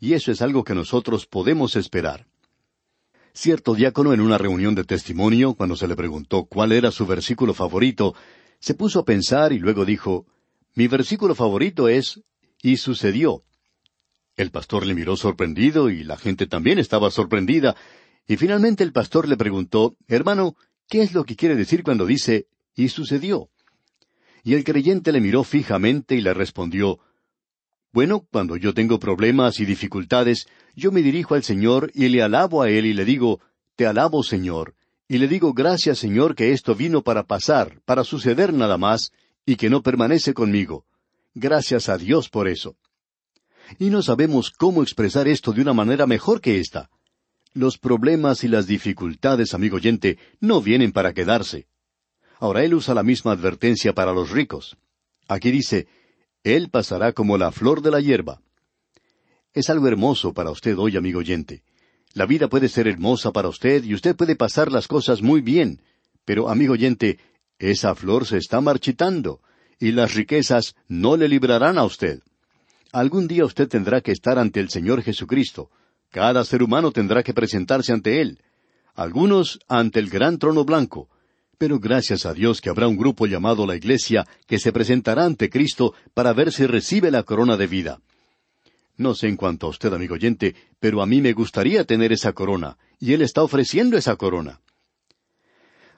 Y 0.00 0.12
eso 0.12 0.30
es 0.30 0.42
algo 0.42 0.64
que 0.64 0.74
nosotros 0.74 1.26
podemos 1.26 1.76
esperar. 1.76 2.26
Cierto 3.32 3.74
diácono 3.74 4.14
en 4.14 4.20
una 4.20 4.38
reunión 4.38 4.74
de 4.74 4.84
testimonio, 4.84 5.54
cuando 5.54 5.76
se 5.76 5.88
le 5.88 5.96
preguntó 5.96 6.44
cuál 6.44 6.72
era 6.72 6.90
su 6.90 7.06
versículo 7.06 7.54
favorito, 7.54 8.14
se 8.58 8.74
puso 8.74 9.00
a 9.00 9.04
pensar 9.04 9.52
y 9.52 9.58
luego 9.58 9.84
dijo, 9.84 10.26
Mi 10.74 10.88
versículo 10.88 11.34
favorito 11.34 11.88
es, 11.88 12.22
y 12.62 12.78
sucedió. 12.78 13.44
El 14.36 14.50
pastor 14.50 14.86
le 14.86 14.94
miró 14.94 15.16
sorprendido 15.16 15.90
y 15.90 16.02
la 16.04 16.16
gente 16.16 16.46
también 16.46 16.78
estaba 16.78 17.10
sorprendida, 17.10 17.76
y 18.26 18.36
finalmente 18.36 18.84
el 18.84 18.92
pastor 18.92 19.28
le 19.28 19.36
preguntó, 19.36 19.96
Hermano, 20.08 20.56
¿qué 20.88 21.02
es 21.02 21.14
lo 21.14 21.24
que 21.24 21.36
quiere 21.36 21.56
decir 21.56 21.82
cuando 21.82 22.06
dice, 22.06 22.46
y 22.76 22.88
sucedió? 22.90 23.48
Y 24.44 24.54
el 24.54 24.62
creyente 24.62 25.10
le 25.10 25.20
miró 25.20 25.42
fijamente 25.42 26.14
y 26.14 26.20
le 26.20 26.32
respondió, 26.32 27.00
bueno, 27.96 28.26
cuando 28.30 28.56
yo 28.56 28.74
tengo 28.74 28.98
problemas 28.98 29.58
y 29.58 29.64
dificultades, 29.64 30.46
yo 30.74 30.92
me 30.92 31.02
dirijo 31.02 31.34
al 31.34 31.42
Señor 31.42 31.90
y 31.94 32.08
le 32.10 32.22
alabo 32.22 32.62
a 32.62 32.68
Él 32.68 32.84
y 32.84 32.92
le 32.92 33.06
digo, 33.06 33.40
Te 33.74 33.86
alabo, 33.86 34.22
Señor, 34.22 34.74
y 35.08 35.18
le 35.18 35.28
digo 35.28 35.54
gracias, 35.54 35.98
Señor, 35.98 36.34
que 36.34 36.52
esto 36.52 36.74
vino 36.74 37.02
para 37.02 37.22
pasar, 37.22 37.80
para 37.84 38.04
suceder 38.04 38.52
nada 38.52 38.76
más, 38.76 39.12
y 39.46 39.56
que 39.56 39.70
no 39.70 39.82
permanece 39.82 40.34
conmigo. 40.34 40.84
Gracias 41.34 41.88
a 41.88 41.96
Dios 41.96 42.28
por 42.28 42.48
eso. 42.48 42.76
Y 43.78 43.90
no 43.90 44.02
sabemos 44.02 44.50
cómo 44.50 44.82
expresar 44.82 45.26
esto 45.26 45.52
de 45.52 45.62
una 45.62 45.72
manera 45.72 46.06
mejor 46.06 46.40
que 46.40 46.60
esta. 46.60 46.90
Los 47.54 47.78
problemas 47.78 48.44
y 48.44 48.48
las 48.48 48.66
dificultades, 48.66 49.54
amigo 49.54 49.76
oyente, 49.76 50.18
no 50.40 50.60
vienen 50.60 50.92
para 50.92 51.14
quedarse. 51.14 51.66
Ahora 52.38 52.64
él 52.64 52.74
usa 52.74 52.94
la 52.94 53.02
misma 53.02 53.32
advertencia 53.32 53.94
para 53.94 54.12
los 54.12 54.30
ricos. 54.30 54.76
Aquí 55.28 55.50
dice, 55.50 55.86
él 56.44 56.70
pasará 56.70 57.12
como 57.12 57.38
la 57.38 57.50
flor 57.50 57.82
de 57.82 57.90
la 57.90 58.00
hierba. 58.00 58.40
Es 59.52 59.70
algo 59.70 59.88
hermoso 59.88 60.32
para 60.34 60.50
usted 60.50 60.76
hoy, 60.78 60.96
amigo 60.96 61.20
oyente. 61.20 61.62
La 62.12 62.26
vida 62.26 62.48
puede 62.48 62.68
ser 62.68 62.88
hermosa 62.88 63.32
para 63.32 63.48
usted 63.48 63.84
y 63.84 63.94
usted 63.94 64.14
puede 64.16 64.36
pasar 64.36 64.70
las 64.70 64.86
cosas 64.86 65.22
muy 65.22 65.40
bien, 65.40 65.80
pero, 66.24 66.48
amigo 66.48 66.74
oyente, 66.74 67.18
esa 67.58 67.94
flor 67.94 68.26
se 68.26 68.38
está 68.38 68.60
marchitando 68.60 69.40
y 69.78 69.92
las 69.92 70.14
riquezas 70.14 70.74
no 70.88 71.16
le 71.16 71.28
librarán 71.28 71.78
a 71.78 71.84
usted. 71.84 72.20
Algún 72.92 73.28
día 73.28 73.44
usted 73.44 73.68
tendrá 73.68 74.00
que 74.00 74.12
estar 74.12 74.38
ante 74.38 74.60
el 74.60 74.70
Señor 74.70 75.02
Jesucristo. 75.02 75.70
Cada 76.10 76.44
ser 76.44 76.62
humano 76.62 76.92
tendrá 76.92 77.22
que 77.22 77.34
presentarse 77.34 77.92
ante 77.92 78.20
Él. 78.20 78.40
Algunos 78.94 79.58
ante 79.68 80.00
el 80.00 80.08
gran 80.08 80.38
trono 80.38 80.64
blanco, 80.64 81.08
pero 81.58 81.78
gracias 81.78 82.26
a 82.26 82.34
Dios 82.34 82.60
que 82.60 82.70
habrá 82.70 82.88
un 82.88 82.96
grupo 82.96 83.26
llamado 83.26 83.66
la 83.66 83.76
Iglesia 83.76 84.26
que 84.46 84.58
se 84.58 84.72
presentará 84.72 85.24
ante 85.24 85.48
Cristo 85.48 85.94
para 86.14 86.32
ver 86.32 86.52
si 86.52 86.66
recibe 86.66 87.10
la 87.10 87.22
corona 87.22 87.56
de 87.56 87.66
vida. 87.66 88.00
No 88.96 89.14
sé 89.14 89.28
en 89.28 89.36
cuanto 89.36 89.66
a 89.66 89.70
usted, 89.70 89.92
amigo 89.92 90.14
oyente, 90.14 90.54
pero 90.80 91.02
a 91.02 91.06
mí 91.06 91.20
me 91.20 91.32
gustaría 91.32 91.84
tener 91.84 92.12
esa 92.12 92.32
corona, 92.32 92.78
y 92.98 93.12
Él 93.12 93.22
está 93.22 93.42
ofreciendo 93.42 93.96
esa 93.96 94.16
corona. 94.16 94.60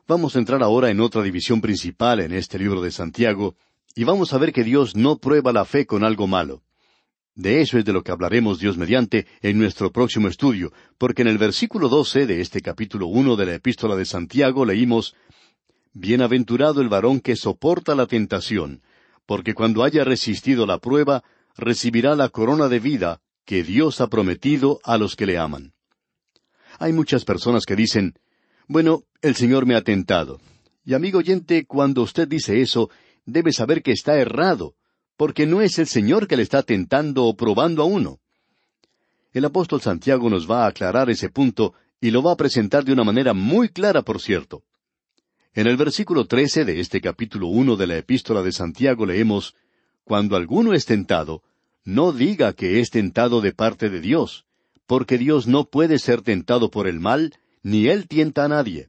Vamos 0.06 0.34
a 0.34 0.38
entrar 0.38 0.62
ahora 0.62 0.90
en 0.90 1.00
otra 1.00 1.22
división 1.22 1.60
principal 1.60 2.20
en 2.20 2.32
este 2.32 2.58
libro 2.58 2.80
de 2.80 2.90
Santiago, 2.90 3.56
y 3.94 4.04
vamos 4.04 4.32
a 4.32 4.38
ver 4.38 4.52
que 4.52 4.64
Dios 4.64 4.96
no 4.96 5.18
prueba 5.18 5.52
la 5.52 5.64
fe 5.64 5.86
con 5.86 6.02
algo 6.02 6.26
malo. 6.26 6.62
De 7.38 7.60
eso 7.60 7.78
es 7.78 7.84
de 7.84 7.92
lo 7.92 8.02
que 8.02 8.10
hablaremos 8.10 8.58
Dios 8.58 8.76
mediante 8.76 9.28
en 9.42 9.58
nuestro 9.58 9.92
próximo 9.92 10.26
estudio, 10.26 10.72
porque 10.98 11.22
en 11.22 11.28
el 11.28 11.38
versículo 11.38 11.88
doce 11.88 12.26
de 12.26 12.40
este 12.40 12.62
capítulo 12.62 13.06
uno 13.06 13.36
de 13.36 13.46
la 13.46 13.54
epístola 13.54 13.94
de 13.94 14.06
Santiago 14.06 14.64
leímos 14.64 15.14
Bienaventurado 15.92 16.80
el 16.80 16.88
varón 16.88 17.20
que 17.20 17.36
soporta 17.36 17.94
la 17.94 18.06
tentación, 18.06 18.82
porque 19.26 19.54
cuando 19.54 19.84
haya 19.84 20.04
resistido 20.04 20.66
la 20.66 20.78
prueba, 20.78 21.22
recibirá 21.56 22.14
la 22.14 22.28
corona 22.28 22.68
de 22.68 22.80
vida 22.80 23.20
que 23.44 23.62
Dios 23.62 24.00
ha 24.00 24.08
prometido 24.08 24.80
a 24.84 24.98
los 24.98 25.16
que 25.16 25.26
le 25.26 25.38
aman. 25.38 25.72
Hay 26.78 26.92
muchas 26.92 27.24
personas 27.24 27.64
que 27.64 27.76
dicen, 27.76 28.14
bueno, 28.66 29.04
el 29.22 29.34
Señor 29.34 29.66
me 29.66 29.74
ha 29.74 29.82
tentado. 29.82 30.40
Y 30.84 30.94
amigo 30.94 31.18
oyente, 31.18 31.66
cuando 31.66 32.02
usted 32.02 32.28
dice 32.28 32.60
eso, 32.60 32.90
debe 33.26 33.52
saber 33.52 33.82
que 33.82 33.92
está 33.92 34.18
errado, 34.18 34.74
porque 35.16 35.46
no 35.46 35.60
es 35.60 35.78
el 35.78 35.86
Señor 35.86 36.28
que 36.28 36.36
le 36.36 36.42
está 36.42 36.62
tentando 36.62 37.24
o 37.24 37.36
probando 37.36 37.82
a 37.82 37.86
uno. 37.86 38.20
El 39.32 39.44
apóstol 39.44 39.80
Santiago 39.80 40.30
nos 40.30 40.50
va 40.50 40.64
a 40.64 40.68
aclarar 40.68 41.10
ese 41.10 41.28
punto 41.28 41.74
y 42.00 42.10
lo 42.10 42.22
va 42.22 42.32
a 42.32 42.36
presentar 42.36 42.84
de 42.84 42.92
una 42.92 43.04
manera 43.04 43.34
muy 43.34 43.68
clara, 43.68 44.02
por 44.02 44.20
cierto. 44.20 44.62
En 45.54 45.66
el 45.66 45.76
versículo 45.76 46.26
trece 46.26 46.64
de 46.64 46.80
este 46.80 47.00
capítulo 47.00 47.48
uno 47.48 47.76
de 47.76 47.86
la 47.86 47.96
epístola 47.96 48.42
de 48.42 48.52
Santiago 48.52 49.06
leemos 49.06 49.54
Cuando 50.04 50.36
alguno 50.36 50.74
es 50.74 50.84
tentado, 50.84 51.42
no 51.84 52.12
diga 52.12 52.52
que 52.52 52.80
es 52.80 52.90
tentado 52.90 53.40
de 53.40 53.52
parte 53.52 53.88
de 53.88 54.00
Dios, 54.00 54.46
porque 54.86 55.18
Dios 55.18 55.46
no 55.46 55.64
puede 55.64 55.98
ser 55.98 56.22
tentado 56.22 56.70
por 56.70 56.86
el 56.86 57.00
mal, 57.00 57.34
ni 57.62 57.88
Él 57.88 58.06
tienta 58.08 58.44
a 58.44 58.48
nadie. 58.48 58.88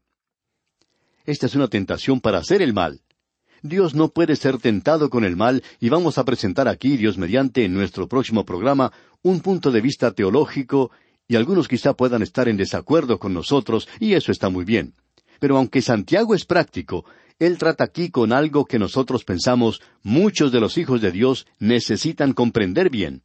Esta 1.25 1.45
es 1.45 1.55
una 1.55 1.67
tentación 1.67 2.21
para 2.21 2.39
hacer 2.39 2.61
el 2.61 2.73
mal. 2.73 3.01
Dios 3.61 3.93
no 3.95 4.09
puede 4.09 4.35
ser 4.35 4.57
tentado 4.57 5.09
con 5.09 5.25
el 5.25 5.35
mal 5.35 5.63
y 5.79 5.89
vamos 5.89 6.17
a 6.17 6.23
presentar 6.23 6.67
aquí, 6.67 6.97
Dios 6.97 7.17
mediante, 7.17 7.65
en 7.65 7.73
nuestro 7.73 8.07
próximo 8.07 8.45
programa, 8.45 8.91
un 9.21 9.41
punto 9.41 9.71
de 9.71 9.81
vista 9.81 10.11
teológico 10.11 10.91
y 11.27 11.35
algunos 11.35 11.67
quizá 11.67 11.93
puedan 11.93 12.21
estar 12.21 12.47
en 12.47 12.57
desacuerdo 12.57 13.19
con 13.19 13.33
nosotros 13.33 13.87
y 13.99 14.13
eso 14.13 14.31
está 14.31 14.49
muy 14.49 14.65
bien. 14.65 14.93
Pero 15.39 15.57
aunque 15.57 15.81
Santiago 15.81 16.35
es 16.35 16.45
práctico, 16.45 17.05
él 17.39 17.57
trata 17.57 17.85
aquí 17.85 18.09
con 18.09 18.33
algo 18.33 18.65
que 18.65 18.79
nosotros 18.79 19.23
pensamos 19.23 19.81
muchos 20.03 20.51
de 20.51 20.59
los 20.59 20.77
hijos 20.77 21.01
de 21.01 21.11
Dios 21.11 21.47
necesitan 21.57 22.33
comprender 22.33 22.89
bien. 22.89 23.21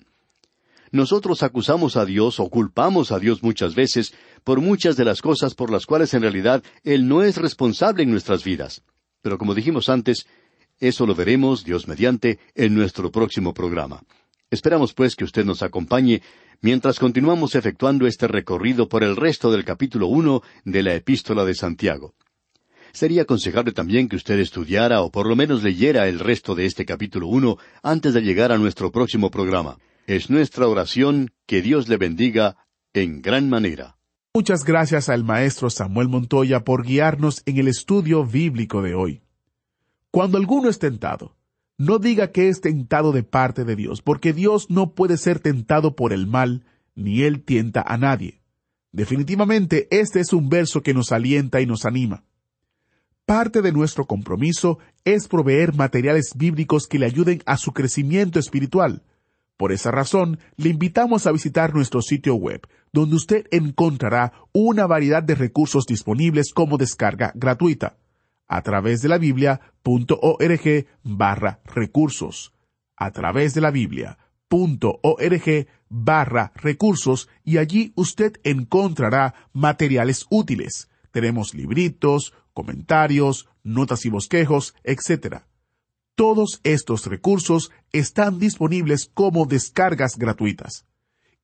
Nosotros 0.93 1.43
acusamos 1.43 1.97
a 1.97 2.05
Dios 2.05 2.39
o 2.39 2.49
culpamos 2.49 3.11
a 3.11 3.19
Dios 3.19 3.43
muchas 3.43 3.75
veces 3.75 4.15
por 4.45 4.61
muchas 4.61 4.97
de 4.97 5.05
las 5.05 5.21
cosas 5.21 5.55
por 5.55 5.73
las 5.73 5.87
cuales 5.87 6.15
en 6.15 6.23
realidad 6.23 6.63
Él 6.85 7.09
no 7.09 7.25
es 7.25 7.37
responsable 7.37 8.05
en 8.05 8.13
nuestras 8.13 8.45
vidas. 8.45 8.83
Pero 9.21 9.37
como 9.37 9.55
dijimos 9.55 9.89
antes, 9.89 10.27
eso 10.79 11.05
lo 11.05 11.17
veremos, 11.17 11.65
Dios 11.65 11.89
mediante, 11.89 12.39
en 12.55 12.75
nuestro 12.75 13.11
próximo 13.11 13.53
programa. 13.53 14.05
Esperamos 14.51 14.95
pues 14.95 15.17
que 15.17 15.25
usted 15.25 15.45
nos 15.45 15.63
acompañe 15.63 16.23
mientras 16.61 16.99
continuamos 16.99 17.55
efectuando 17.55 18.07
este 18.07 18.29
recorrido 18.29 18.89
por 18.89 19.03
el 19.03 19.17
resto 19.17 19.51
del 19.51 19.65
capítulo 19.65 20.07
uno 20.07 20.43
de 20.65 20.83
la 20.83 20.95
Epístola 20.95 21.45
de 21.45 21.55
Santiago. 21.55 22.15
Sería 22.93 23.23
aconsejable 23.23 23.73
también 23.73 24.09
que 24.09 24.17
usted 24.17 24.39
estudiara 24.39 25.03
o 25.03 25.11
por 25.11 25.27
lo 25.27 25.35
menos 25.35 25.65
leyera 25.65 26.07
el 26.07 26.21
resto 26.21 26.55
de 26.55 26.67
este 26.67 26.85
capítulo 26.85 27.27
uno 27.27 27.59
antes 27.83 28.15
de 28.15 28.23
llegar 28.23 28.53
a 28.53 28.59
nuestro 28.59 28.93
próximo 28.93 29.31
programa. 29.31 29.79
Es 30.07 30.31
nuestra 30.31 30.69
oración 30.69 31.33
que 31.47 31.61
Dios 31.61 31.89
le 31.89 31.97
bendiga 31.97 32.57
en 32.93 33.21
gran 33.21 33.49
manera. 33.49 33.97
Muchas 34.35 34.65
gracias 34.65 35.09
al 35.09 35.25
maestro 35.25 35.71
Samuel 35.71 36.09
Montoya 36.09 36.65
por 36.65 36.85
guiarnos 36.85 37.43
en 37.47 37.59
el 37.59 37.69
estudio 37.69 38.25
bíblico 38.25 38.83
de 38.83 38.95
hoy. 38.95 39.23
Cuando 40.11 40.39
alguno 40.39 40.69
es 40.69 40.79
tentado, 40.79 41.35
no 41.77 41.99
diga 41.99 42.31
que 42.31 42.49
es 42.49 42.61
tentado 42.61 43.13
de 43.13 43.23
parte 43.23 43.65
de 43.65 43.77
Dios, 43.77 44.03
porque 44.03 44.33
Dios 44.33 44.71
no 44.71 44.95
puede 44.95 45.17
ser 45.17 45.41
tentado 45.41 45.97
por 45.97 46.13
el 46.13 46.27
mal, 46.27 46.65
ni 46.95 47.23
Él 47.23 47.43
tienta 47.43 47.83
a 47.83 47.97
nadie. 47.97 48.41
Definitivamente 48.93 49.89
este 49.91 50.21
es 50.21 50.33
un 50.33 50.49
verso 50.49 50.83
que 50.83 50.95
nos 50.95 51.11
alienta 51.11 51.61
y 51.61 51.67
nos 51.67 51.85
anima. 51.85 52.25
Parte 53.27 53.63
de 53.63 53.73
nuestro 53.73 54.05
compromiso 54.05 54.79
es 55.05 55.27
proveer 55.27 55.75
materiales 55.75 56.33
bíblicos 56.37 56.87
que 56.87 56.99
le 56.99 57.07
ayuden 57.07 57.43
a 57.47 57.57
su 57.57 57.73
crecimiento 57.73 58.39
espiritual. 58.39 59.03
Por 59.57 59.73
esa 59.73 59.91
razón, 59.91 60.39
le 60.57 60.69
invitamos 60.69 61.27
a 61.27 61.33
visitar 61.33 61.75
nuestro 61.75 62.03
sitio 62.03 62.35
web, 62.35 62.69
donde 62.93 63.17
usted 63.17 63.47
encontrará 63.51 64.33
una 64.53 64.87
variedad 64.87 65.23
de 65.23 65.35
recursos 65.35 65.87
disponibles 65.87 66.53
como 66.53 66.77
descarga 66.77 67.33
gratuita 67.35 67.97
a 68.49 68.63
través 68.63 69.03
de 69.03 69.09
la 69.09 69.19
biblia.org 69.19 70.87
barra 71.03 71.61
recursos, 71.65 72.53
a 72.97 73.11
través 73.11 73.55
de 73.55 73.61
la 73.61 73.71
biblia.org 73.71 74.19
barra 75.89 76.53
recursos 76.57 77.29
y 77.45 77.59
allí 77.59 77.93
usted 77.97 78.41
encontrará 78.43 79.35
materiales 79.53 80.27
útiles. 80.31 80.89
Tenemos 81.11 81.55
libritos, 81.55 82.35
comentarios, 82.53 83.49
notas 83.63 84.05
y 84.05 84.11
bosquejos, 84.11 84.75
etc. 84.85 85.43
Todos 86.17 86.61
estos 86.65 87.07
recursos 87.07 87.71
están 87.93 88.39
disponibles 88.39 89.11
como 89.13 89.47
descargas 89.47 90.17
gratuitas. 90.17 90.87